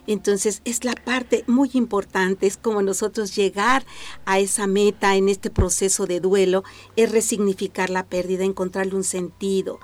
Entonces 0.07 0.61
es 0.63 0.85
la 0.85 0.93
parte 0.93 1.43
muy 1.47 1.69
importante, 1.73 2.47
es 2.47 2.57
como 2.57 2.81
nosotros 2.81 3.35
llegar 3.35 3.85
a 4.25 4.39
esa 4.39 4.67
meta 4.67 5.15
en 5.15 5.27
este 5.27 5.49
proceso 5.49 6.05
de 6.05 6.19
duelo, 6.19 6.63
es 6.95 7.11
resignificar 7.11 7.89
la 7.89 8.05
pérdida, 8.05 8.45
encontrarle 8.45 8.95
un 8.95 9.03
sentido. 9.03 9.79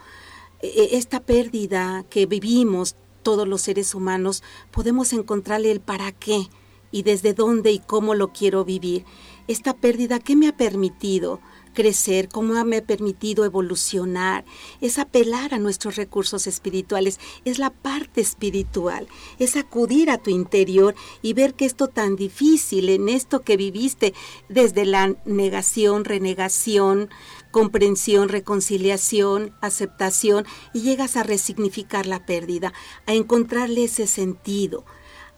E, 0.61 0.67
e, 0.67 0.97
esta 0.97 1.21
pérdida 1.21 2.05
que 2.09 2.25
vivimos 2.25 2.95
todos 3.23 3.47
los 3.47 3.61
seres 3.61 3.93
humanos, 3.93 4.41
podemos 4.71 5.13
encontrarle 5.13 5.71
el 5.71 5.81
para 5.81 6.11
qué 6.11 6.47
y 6.91 7.03
desde 7.03 7.33
dónde 7.33 7.71
y 7.71 7.79
cómo 7.79 8.15
lo 8.15 8.33
quiero 8.33 8.65
vivir 8.65 9.05
esta 9.51 9.75
pérdida 9.75 10.19
que 10.19 10.35
me 10.35 10.47
ha 10.47 10.55
permitido 10.55 11.39
crecer, 11.73 12.27
cómo 12.27 12.63
me 12.65 12.77
ha 12.77 12.85
permitido 12.85 13.45
evolucionar, 13.45 14.45
es 14.81 14.99
apelar 14.99 15.53
a 15.53 15.59
nuestros 15.59 15.95
recursos 15.95 16.47
espirituales, 16.47 17.19
es 17.45 17.59
la 17.59 17.69
parte 17.69 18.21
espiritual, 18.21 19.07
es 19.39 19.55
acudir 19.55 20.09
a 20.09 20.17
tu 20.17 20.29
interior 20.29 20.95
y 21.21 21.33
ver 21.33 21.53
que 21.53 21.65
esto 21.65 21.87
tan 21.87 22.15
difícil, 22.15 22.89
en 22.89 23.09
esto 23.09 23.41
que 23.41 23.57
viviste 23.57 24.13
desde 24.49 24.85
la 24.85 25.15
negación, 25.25 26.05
renegación, 26.05 27.09
comprensión, 27.51 28.29
reconciliación, 28.29 29.53
aceptación, 29.61 30.45
y 30.73 30.81
llegas 30.81 31.17
a 31.17 31.23
resignificar 31.23 32.05
la 32.05 32.25
pérdida, 32.25 32.73
a 33.05 33.13
encontrarle 33.13 33.85
ese 33.85 34.07
sentido, 34.07 34.85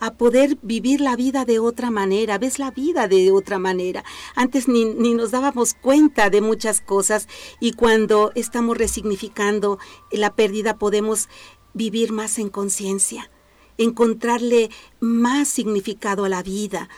a 0.05 0.15
poder 0.15 0.57
vivir 0.61 0.99
la 0.99 1.15
vida 1.15 1.45
de 1.45 1.59
otra 1.59 1.89
manera, 1.89 2.37
ves 2.37 2.59
la 2.59 2.71
vida 2.71 3.07
de 3.07 3.31
otra 3.31 3.57
manera. 3.57 4.03
Antes 4.35 4.67
ni, 4.67 4.83
nos 4.83 5.31
dábamos 5.31 5.75
cuenta 5.75 6.29
de 6.29 6.41
muchas 6.41 6.81
cosas 6.81 7.29
y 7.61 7.71
cuando 7.71 8.33
estamos 8.35 8.77
resignificando 8.77 9.79
la 10.11 10.33
pérdida 10.35 10.77
podemos 10.77 11.29
vivir 11.73 12.11
más 12.11 12.37
en 12.37 12.49
conciencia, 12.49 13.31
encontrarle 13.77 14.69
más 14.99 15.47
significado 15.47 16.25
a 16.25 16.29
la 16.29 16.43
vida, 16.43 16.89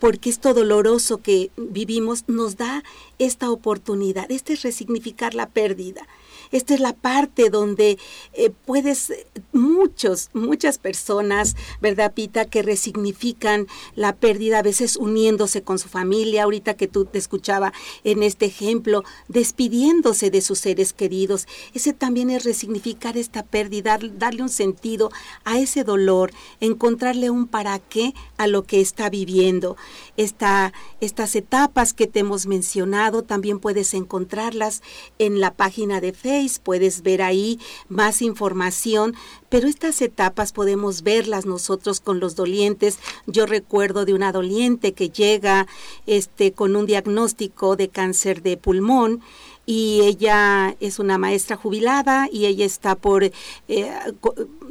porque 0.00 0.30
esto 0.30 0.54
doloroso 0.54 1.18
que 1.18 1.50
vivimos 1.58 2.24
nos 2.28 2.56
da 2.56 2.82
esta 3.18 3.50
oportunidad, 3.50 4.30
este 4.30 4.54
es 4.54 4.62
resignificar 4.62 5.34
la 5.34 5.50
pérdida. 5.50 6.08
Esta 6.52 6.74
es 6.74 6.80
la 6.80 6.92
parte 6.92 7.50
donde 7.50 7.98
eh, 8.32 8.50
puedes, 8.64 9.12
muchos, 9.52 10.30
muchas 10.32 10.78
personas, 10.78 11.56
¿verdad, 11.80 12.12
Pita?, 12.12 12.44
que 12.44 12.62
resignifican 12.62 13.66
la 13.94 14.16
pérdida, 14.16 14.58
a 14.58 14.62
veces 14.62 14.96
uniéndose 14.96 15.62
con 15.62 15.78
su 15.78 15.88
familia, 15.88 16.44
ahorita 16.44 16.74
que 16.74 16.88
tú 16.88 17.04
te 17.04 17.18
escuchaba 17.18 17.72
en 18.04 18.22
este 18.22 18.46
ejemplo, 18.46 19.04
despidiéndose 19.28 20.30
de 20.30 20.40
sus 20.40 20.58
seres 20.58 20.92
queridos. 20.92 21.46
Ese 21.72 21.92
también 21.92 22.30
es 22.30 22.44
resignificar 22.44 23.16
esta 23.16 23.42
pérdida, 23.42 23.98
darle 24.18 24.42
un 24.42 24.48
sentido 24.48 25.10
a 25.44 25.58
ese 25.58 25.84
dolor, 25.84 26.32
encontrarle 26.60 27.30
un 27.30 27.46
para 27.46 27.78
qué 27.78 28.14
a 28.36 28.46
lo 28.46 28.64
que 28.64 28.80
está 28.80 29.10
viviendo. 29.10 29.76
Esta, 30.16 30.72
estas 31.00 31.36
etapas 31.36 31.92
que 31.92 32.06
te 32.06 32.20
hemos 32.20 32.46
mencionado 32.46 33.22
también 33.22 33.58
puedes 33.58 33.94
encontrarlas 33.94 34.82
en 35.18 35.40
la 35.40 35.52
página 35.54 36.00
de 36.00 36.12
Facebook 36.12 36.33
puedes 36.62 37.02
ver 37.02 37.22
ahí 37.22 37.58
más 37.88 38.22
información, 38.22 39.14
pero 39.48 39.68
estas 39.68 40.00
etapas 40.02 40.52
podemos 40.52 41.02
verlas 41.02 41.46
nosotros 41.46 42.00
con 42.00 42.20
los 42.20 42.34
dolientes. 42.34 42.98
Yo 43.26 43.46
recuerdo 43.46 44.04
de 44.04 44.14
una 44.14 44.32
doliente 44.32 44.92
que 44.92 45.10
llega 45.10 45.66
este 46.06 46.52
con 46.52 46.76
un 46.76 46.86
diagnóstico 46.86 47.76
de 47.76 47.88
cáncer 47.88 48.42
de 48.42 48.56
pulmón 48.56 49.22
y 49.66 50.00
ella 50.02 50.76
es 50.80 50.98
una 50.98 51.18
maestra 51.18 51.56
jubilada 51.56 52.28
y 52.30 52.46
ella 52.46 52.64
está 52.64 52.94
por, 52.94 53.24
eh, 53.24 53.32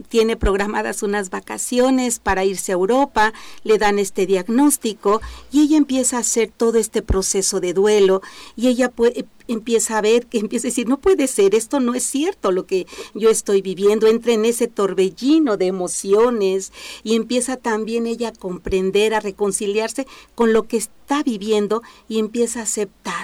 tiene 0.10 0.38
programadas 0.38 1.04
unas 1.04 1.30
vacaciones 1.30 2.20
para 2.20 2.46
irse 2.46 2.72
a 2.72 2.76
Europa, 2.76 3.34
le 3.64 3.78
dan 3.78 4.00
este 4.00 4.26
diagnóstico 4.26 5.22
y 5.52 5.62
ella 5.62 5.78
empieza 5.78 6.18
a 6.18 6.22
hacer 6.22 6.52
todo 6.56 6.78
este 6.78 7.02
proceso 7.02 7.60
de 7.60 7.74
duelo 7.74 8.22
y 8.56 8.68
ella 8.68 8.92
empieza 9.48 9.98
a 9.98 10.02
ver, 10.02 10.28
empieza 10.32 10.68
a 10.68 10.70
decir, 10.70 10.88
no 10.88 11.00
puede 11.00 11.28
ser, 11.28 11.56
esto 11.56 11.80
no 11.80 11.96
es 11.96 12.04
cierto 12.04 12.52
lo 12.52 12.66
que 12.66 12.88
yo 13.14 13.30
estoy 13.30 13.62
viviendo, 13.62 14.08
entra 14.08 14.34
en 14.34 14.46
ese 14.46 14.68
torbellino 14.68 15.58
de 15.58 15.68
emociones 15.68 16.72
y 17.04 17.16
empieza 17.16 17.58
también 17.58 18.08
ella 18.08 18.30
a 18.30 18.34
comprender, 18.34 19.14
a 19.14 19.20
reconciliarse 19.20 20.08
con 20.36 20.54
lo 20.54 20.64
que 20.64 20.78
está 20.78 21.24
viviendo 21.24 21.82
y 22.08 22.20
empieza 22.20 22.60
a 22.60 22.64
aceptar 22.64 23.23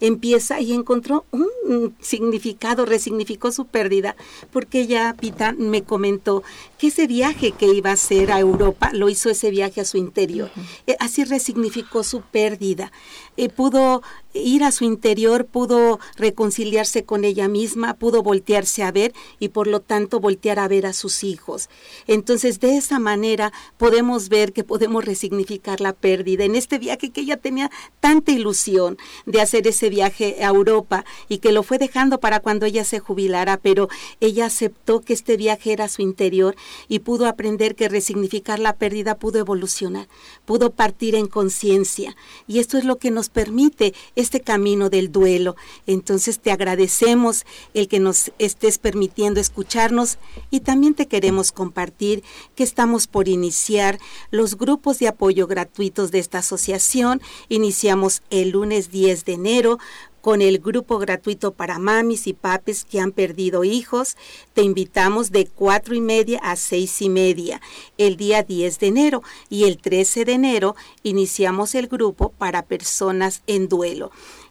empieza 0.00 0.60
y 0.60 0.72
encontró 0.72 1.24
un 1.32 1.94
significado, 2.00 2.86
resignificó 2.86 3.52
su 3.52 3.66
pérdida, 3.66 4.16
porque 4.52 4.80
ella, 4.80 5.14
Pita, 5.18 5.52
me 5.52 5.82
comentó 5.82 6.42
que 6.78 6.88
ese 6.88 7.06
viaje 7.06 7.52
que 7.52 7.66
iba 7.66 7.90
a 7.90 7.94
hacer 7.94 8.32
a 8.32 8.40
Europa, 8.40 8.90
lo 8.92 9.08
hizo 9.08 9.30
ese 9.30 9.50
viaje 9.50 9.80
a 9.80 9.84
su 9.84 9.96
interior. 9.96 10.50
Eh, 10.86 10.96
así 11.00 11.24
resignificó 11.24 12.02
su 12.04 12.22
pérdida. 12.22 12.92
Eh, 13.38 13.48
pudo 13.48 14.02
ir 14.34 14.64
a 14.64 14.72
su 14.72 14.84
interior, 14.84 15.46
pudo 15.46 16.00
reconciliarse 16.16 17.04
con 17.04 17.24
ella 17.24 17.46
misma, 17.48 17.94
pudo 17.94 18.22
voltearse 18.22 18.82
a 18.82 18.90
ver 18.90 19.12
y 19.38 19.48
por 19.48 19.68
lo 19.68 19.80
tanto 19.80 20.20
voltear 20.20 20.58
a 20.58 20.68
ver 20.68 20.86
a 20.86 20.92
sus 20.92 21.22
hijos. 21.24 21.68
Entonces, 22.06 22.58
de 22.58 22.76
esa 22.76 22.98
manera 22.98 23.52
podemos 23.76 24.28
ver 24.28 24.52
que 24.52 24.64
podemos 24.64 25.04
resignificar 25.04 25.80
la 25.80 25.92
pérdida 25.92 26.44
en 26.44 26.56
este 26.56 26.78
viaje 26.78 27.10
que 27.10 27.20
ella 27.20 27.36
tenía 27.36 27.70
tanta 28.00 28.32
ilusión 28.32 28.98
de 29.24 29.40
hacer 29.40 29.66
ese 29.66 29.88
viaje 29.88 30.36
a 30.40 30.48
Europa 30.48 31.04
y 31.28 31.38
que 31.38 31.52
lo 31.52 31.62
fue 31.62 31.78
dejando 31.78 32.18
para 32.18 32.40
cuando 32.40 32.66
ella 32.66 32.84
se 32.84 32.98
jubilara, 32.98 33.56
pero 33.56 33.88
ella 34.20 34.46
aceptó 34.46 35.00
que 35.00 35.12
este 35.12 35.36
viaje 35.36 35.72
era 35.72 35.88
su 35.88 36.02
interior 36.02 36.56
y 36.88 37.00
pudo 37.00 37.26
aprender 37.26 37.76
que 37.76 37.88
resignificar 37.88 38.58
la 38.58 38.74
pérdida 38.74 39.16
pudo 39.16 39.38
evolucionar, 39.38 40.08
pudo 40.44 40.70
partir 40.70 41.14
en 41.14 41.28
conciencia 41.28 42.16
y 42.48 42.58
esto 42.58 42.78
es 42.78 42.84
lo 42.84 42.96
que 42.98 43.10
nos 43.10 43.27
permite 43.28 43.94
este 44.16 44.40
camino 44.40 44.90
del 44.90 45.12
duelo. 45.12 45.56
Entonces 45.86 46.40
te 46.40 46.50
agradecemos 46.50 47.44
el 47.74 47.88
que 47.88 48.00
nos 48.00 48.32
estés 48.38 48.78
permitiendo 48.78 49.40
escucharnos 49.40 50.18
y 50.50 50.60
también 50.60 50.94
te 50.94 51.06
queremos 51.06 51.52
compartir 51.52 52.22
que 52.54 52.64
estamos 52.64 53.06
por 53.06 53.28
iniciar 53.28 53.98
los 54.30 54.56
grupos 54.56 54.98
de 54.98 55.08
apoyo 55.08 55.46
gratuitos 55.46 56.10
de 56.10 56.18
esta 56.18 56.38
asociación. 56.38 57.20
Iniciamos 57.48 58.22
el 58.30 58.50
lunes 58.50 58.90
10 58.90 59.24
de 59.24 59.32
enero 59.32 59.78
con 60.20 60.42
el 60.42 60.58
grupo 60.58 60.98
gratuito 60.98 61.52
para 61.52 61.78
mamis 61.78 62.26
y 62.26 62.32
papis 62.32 62.84
que 62.84 63.00
han 63.00 63.12
perdido 63.12 63.64
hijos. 63.64 64.16
Te 64.54 64.62
invitamos 64.62 65.30
de 65.30 65.46
cuatro 65.46 65.94
y 65.94 66.00
media 66.00 66.38
a 66.42 66.56
seis 66.56 67.00
y 67.02 67.08
media 67.08 67.60
el 67.96 68.16
día 68.16 68.42
10 68.42 68.78
de 68.78 68.86
enero 68.86 69.22
y 69.48 69.64
el 69.64 69.78
13 69.78 70.24
de 70.24 70.32
enero 70.32 70.76
iniciamos 71.02 71.74
el 71.74 71.88
grupo 71.88 72.30
para 72.30 72.62
personas 72.62 73.42
en 73.46 73.68
duelo. 73.68 74.10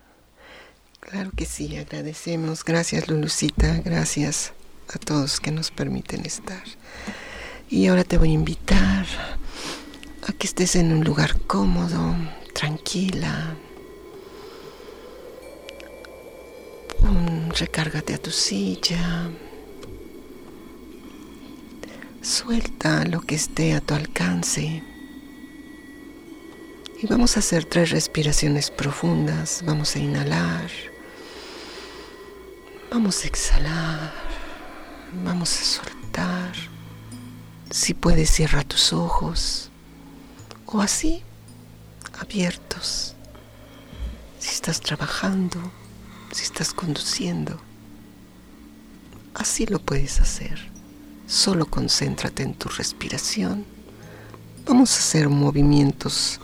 Claro 1.00 1.30
que 1.34 1.44
sí, 1.44 1.76
agradecemos. 1.76 2.64
Gracias 2.64 3.08
Lulucita, 3.08 3.80
gracias 3.84 4.52
a 4.88 4.98
todos 4.98 5.40
que 5.40 5.50
nos 5.50 5.70
permiten 5.70 6.24
estar. 6.24 6.62
Y 7.68 7.86
ahora 7.86 8.04
te 8.04 8.18
voy 8.18 8.30
a 8.30 8.34
invitar 8.34 9.06
a 10.28 10.32
que 10.32 10.46
estés 10.46 10.76
en 10.76 10.92
un 10.92 11.04
lugar 11.04 11.40
cómodo, 11.46 12.16
tranquila. 12.52 13.56
recárgate 17.60 18.14
a 18.14 18.18
tu 18.18 18.30
silla. 18.30 19.30
Suelta 22.22 23.04
lo 23.04 23.20
que 23.20 23.34
esté 23.34 23.74
a 23.74 23.80
tu 23.80 23.94
alcance. 23.94 24.82
Y 27.02 27.06
vamos 27.06 27.36
a 27.36 27.40
hacer 27.40 27.64
tres 27.64 27.90
respiraciones 27.90 28.70
profundas. 28.70 29.62
Vamos 29.64 29.96
a 29.96 29.98
inhalar. 29.98 30.89
Vamos 32.90 33.22
a 33.24 33.28
exhalar. 33.28 34.12
Vamos 35.24 35.60
a 35.60 35.64
soltar. 35.64 36.52
Si 37.70 37.94
puedes, 37.94 38.30
cierra 38.30 38.64
tus 38.64 38.92
ojos. 38.92 39.70
O 40.66 40.80
así, 40.80 41.22
abiertos. 42.18 43.14
Si 44.40 44.50
estás 44.50 44.80
trabajando, 44.80 45.60
si 46.32 46.42
estás 46.42 46.74
conduciendo, 46.74 47.60
así 49.34 49.66
lo 49.66 49.78
puedes 49.78 50.20
hacer. 50.20 50.70
Solo 51.28 51.66
concéntrate 51.66 52.42
en 52.42 52.54
tu 52.54 52.68
respiración. 52.70 53.64
Vamos 54.66 54.92
a 54.96 54.98
hacer 54.98 55.28
movimientos 55.28 56.40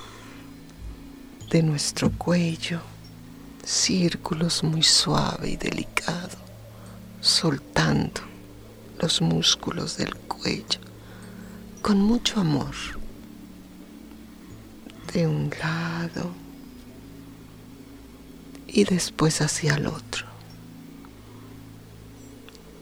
de 1.51 1.63
nuestro 1.63 2.11
cuello, 2.13 2.81
círculos 3.67 4.63
muy 4.63 4.85
suave 4.85 5.51
y 5.51 5.57
delicado, 5.57 6.39
soltando 7.21 8.21
los 9.01 9.21
músculos 9.21 9.97
del 9.97 10.15
cuello 10.15 10.81
con 11.83 12.01
mucho 12.01 12.41
amor. 12.41 12.75
De 15.13 15.27
un 15.27 15.51
lado 15.61 16.31
y 18.67 18.85
después 18.85 19.41
hacia 19.41 19.75
el 19.75 19.87
otro. 19.87 20.27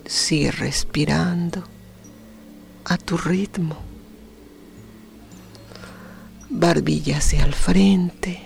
Sigue 0.07 0.51
respirando 0.51 1.65
a 2.85 2.99
tu 2.99 3.17
ritmo. 3.17 3.77
Barbilla 6.51 7.19
hacia 7.19 7.45
el 7.45 7.55
frente. 7.55 8.44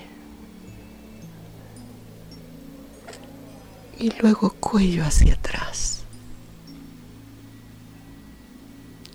Y 3.98 4.10
luego 4.20 4.50
cuello 4.60 5.04
hacia 5.04 5.34
atrás. 5.34 6.02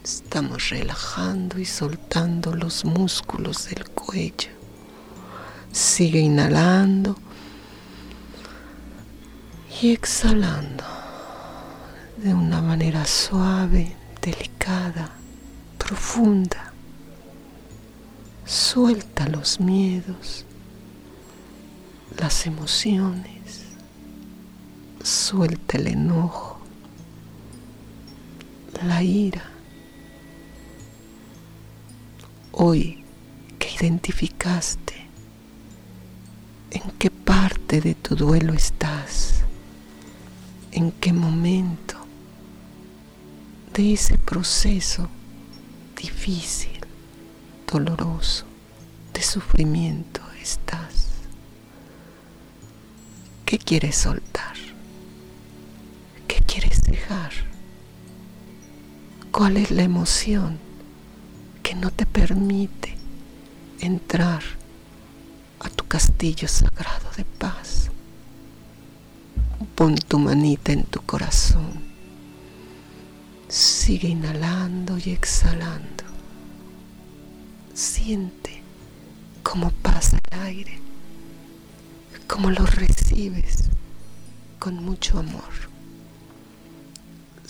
Estamos 0.04 0.70
relajando 0.70 1.58
y 1.58 1.66
soltando 1.66 2.54
los 2.54 2.84
músculos 2.84 3.70
del 3.70 3.90
cuello. 3.92 4.50
Sigue 5.72 6.20
inhalando 6.20 7.18
y 9.82 9.92
exhalando 9.94 10.84
de 12.18 12.34
una 12.34 12.62
manera 12.62 13.06
suave 13.06 13.96
delicada, 14.22 15.12
profunda. 15.78 16.74
Suelta 18.46 19.28
los 19.30 19.62
miedos, 19.62 20.46
las 22.18 22.46
emociones, 22.46 23.43
suelta 25.04 25.78
el 25.78 25.88
enojo, 25.88 26.60
la 28.86 29.04
ira. 29.04 29.44
Hoy 32.54 33.04
que 33.60 33.70
identificaste 33.80 34.94
en 36.72 36.82
qué 36.98 37.12
parte 37.12 37.82
de 37.82 37.96
tu 37.96 38.16
duelo 38.16 38.54
estás, 38.54 39.44
en 40.72 40.92
qué 40.92 41.12
momento 41.12 41.96
de 43.74 43.94
ese 43.94 44.18
proceso 44.18 45.10
difícil, 45.98 46.80
doloroso, 47.70 48.46
de 49.14 49.22
sufrimiento 49.22 50.22
estás. 50.42 51.08
¿Qué 53.46 53.58
quieres 53.58 53.96
soltar? 53.96 54.63
¿Qué 56.54 56.60
quieres 56.60 56.84
dejar? 56.84 57.32
¿Cuál 59.32 59.58
es 59.58 59.72
la 59.72 59.82
emoción 59.82 60.60
que 61.64 61.74
no 61.74 61.90
te 61.90 62.06
permite 62.06 62.96
entrar 63.80 64.44
a 65.62 65.70
tu 65.70 65.88
castillo 65.88 66.48
sagrado 66.48 67.10
de 67.18 67.26
paz? 67.26 67.90
Pon 69.74 69.96
tu 69.96 70.20
manita 70.20 70.74
en 70.74 70.84
tu 70.84 71.02
corazón 71.02 71.82
Sigue 73.48 74.10
inhalando 74.10 75.00
y 75.00 75.10
exhalando. 75.10 76.04
Siente 77.74 78.62
cómo 79.42 79.72
pasa 79.72 80.20
el 80.32 80.40
aire, 80.40 80.80
cómo 82.28 82.52
lo 82.52 82.64
recibes 82.68 83.70
con 84.60 84.76
mucho 84.76 85.18
amor. 85.18 85.73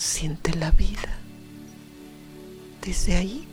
Siente 0.04 0.52
la 0.54 0.70
vida. 0.70 1.18
Desde 2.82 3.16
ahí, 3.16 3.48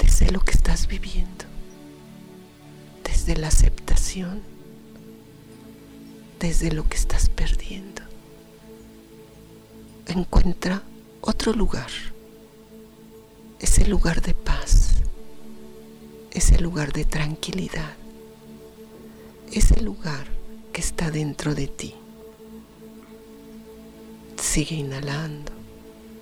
desde 0.00 0.32
lo 0.32 0.40
que 0.40 0.50
estás 0.50 0.88
viviendo, 0.88 1.44
desde 3.04 3.36
la 3.36 3.46
aceptación, 3.46 4.42
desde 6.40 6.72
lo 6.72 6.88
que 6.88 6.96
estás 6.96 7.28
perdiendo. 7.28 8.02
Encuentra 10.08 10.82
otro 11.20 11.52
lugar, 11.52 11.92
ese 13.60 13.86
lugar 13.86 14.22
de 14.22 14.34
paz, 14.34 14.96
ese 16.32 16.58
lugar 16.58 16.92
de 16.92 17.04
tranquilidad, 17.04 17.94
ese 19.52 19.80
lugar 19.80 20.26
que 20.72 20.80
está 20.80 21.12
dentro 21.12 21.54
de 21.54 21.68
ti. 21.68 21.94
Sigue 24.36 24.74
inhalando, 24.74 25.59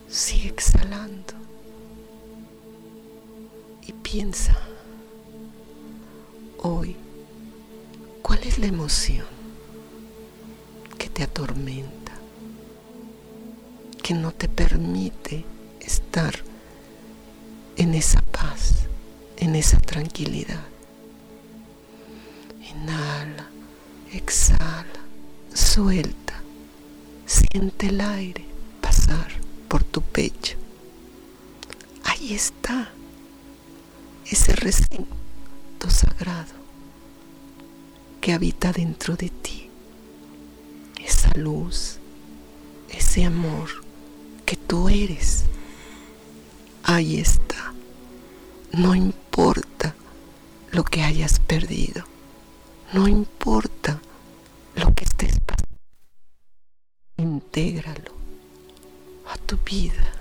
sigue 0.09 0.49
exhalando 0.49 1.35
y 3.87 3.93
piensa, 3.93 4.57
hoy, 6.59 6.97
¿cuál 8.23 8.41
es 8.45 8.59
la 8.59 8.67
emoción 8.67 9.27
que 10.99 11.09
te 11.09 11.23
atormenta? 11.23 11.99
que 14.09 14.15
no 14.15 14.33
te 14.33 14.49
permite 14.49 15.45
estar 15.81 16.35
en 17.77 17.93
esa 17.93 18.23
paz, 18.23 18.87
en 19.37 19.55
esa 19.55 19.79
tranquilidad. 19.81 20.65
Inhala, 22.71 23.51
exhala, 24.11 25.03
suelta, 25.53 26.41
siente 27.27 27.89
el 27.89 28.01
aire 28.01 28.47
pasar 28.81 29.29
por 29.69 29.85
tu 29.85 30.03
pecho. 30.03 30.57
Ahí 32.05 32.35
está 32.35 32.91
ese 34.27 34.53
recinto 34.55 35.89
sagrado 35.89 36.55
que 38.21 38.33
habita 38.33 38.73
dentro 38.73 39.17
de 39.17 39.29
ti, 39.31 39.71
esa 41.05 41.31
luz, 41.37 41.99
ese 42.91 43.25
amor 43.25 43.69
que 44.45 44.57
tú 44.57 44.89
eres. 44.89 45.45
Ahí 46.83 47.19
está. 47.19 47.75
No 48.73 48.95
importa 48.95 49.95
lo 50.73 50.85
que 50.85 51.03
hayas 51.03 51.39
perdido. 51.39 52.05
No 52.93 53.09
importa 53.09 54.01
lo 54.75 54.95
que 54.95 55.05
estés 55.05 55.39
pasando. 55.41 55.69
Intégralo 57.17 57.88
a 57.88 57.88
tu 57.88 57.88
vida. 59.69 60.13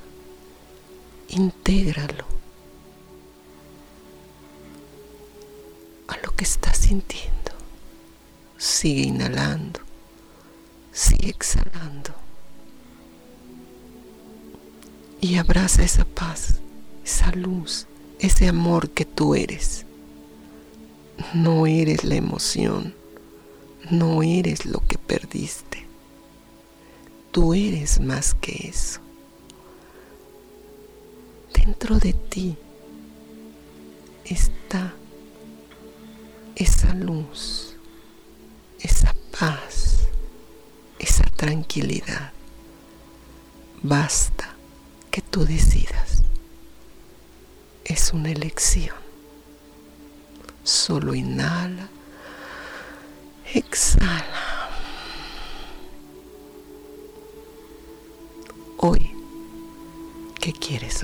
Intégralo 1.30 2.26
a 6.08 6.18
lo 6.18 6.36
que 6.36 6.44
estás 6.44 6.78
sintiendo. 6.78 7.52
Sigue 8.58 9.04
inhalando. 9.04 9.80
Sigue 10.92 11.30
exhalando 11.30 12.14
y 15.22 15.38
abraza 15.38 15.84
esa 15.84 16.06
paz, 16.06 16.60
esa 17.04 17.32
luz, 17.32 17.88
ese 18.20 18.48
amor 18.48 18.90
que 18.90 19.06
tú 19.06 19.36
eres. 19.36 19.86
No 21.34 21.68
eres 21.68 22.04
la 22.04 22.16
emoción, 22.16 22.94
no 23.90 24.24
eres 24.24 24.66
lo 24.66 24.80
que 24.88 24.98
perdiste. 24.98 25.86
tú 27.32 27.54
eres 27.54 28.00
más 28.00 28.34
que 28.34 28.70
eso. 28.70 29.00
Dentro 31.68 32.00
de 32.00 32.14
ti 32.14 32.56
está 34.24 34.94
esa 36.56 36.94
luz, 36.94 37.76
esa 38.80 39.14
paz, 39.38 40.08
esa 40.98 41.26
tranquilidad. 41.26 42.32
Basta 43.84 44.56
que 45.12 45.22
tú 45.22 45.44
decidas. 45.44 46.24
Es 47.84 48.14
una 48.14 48.32
elección. 48.32 48.96
Solo 50.64 51.14
inhala, 51.16 51.90
exhala. 53.54 54.70
Hoy, 58.78 59.12
¿qué 60.40 60.54
quieres? 60.54 61.04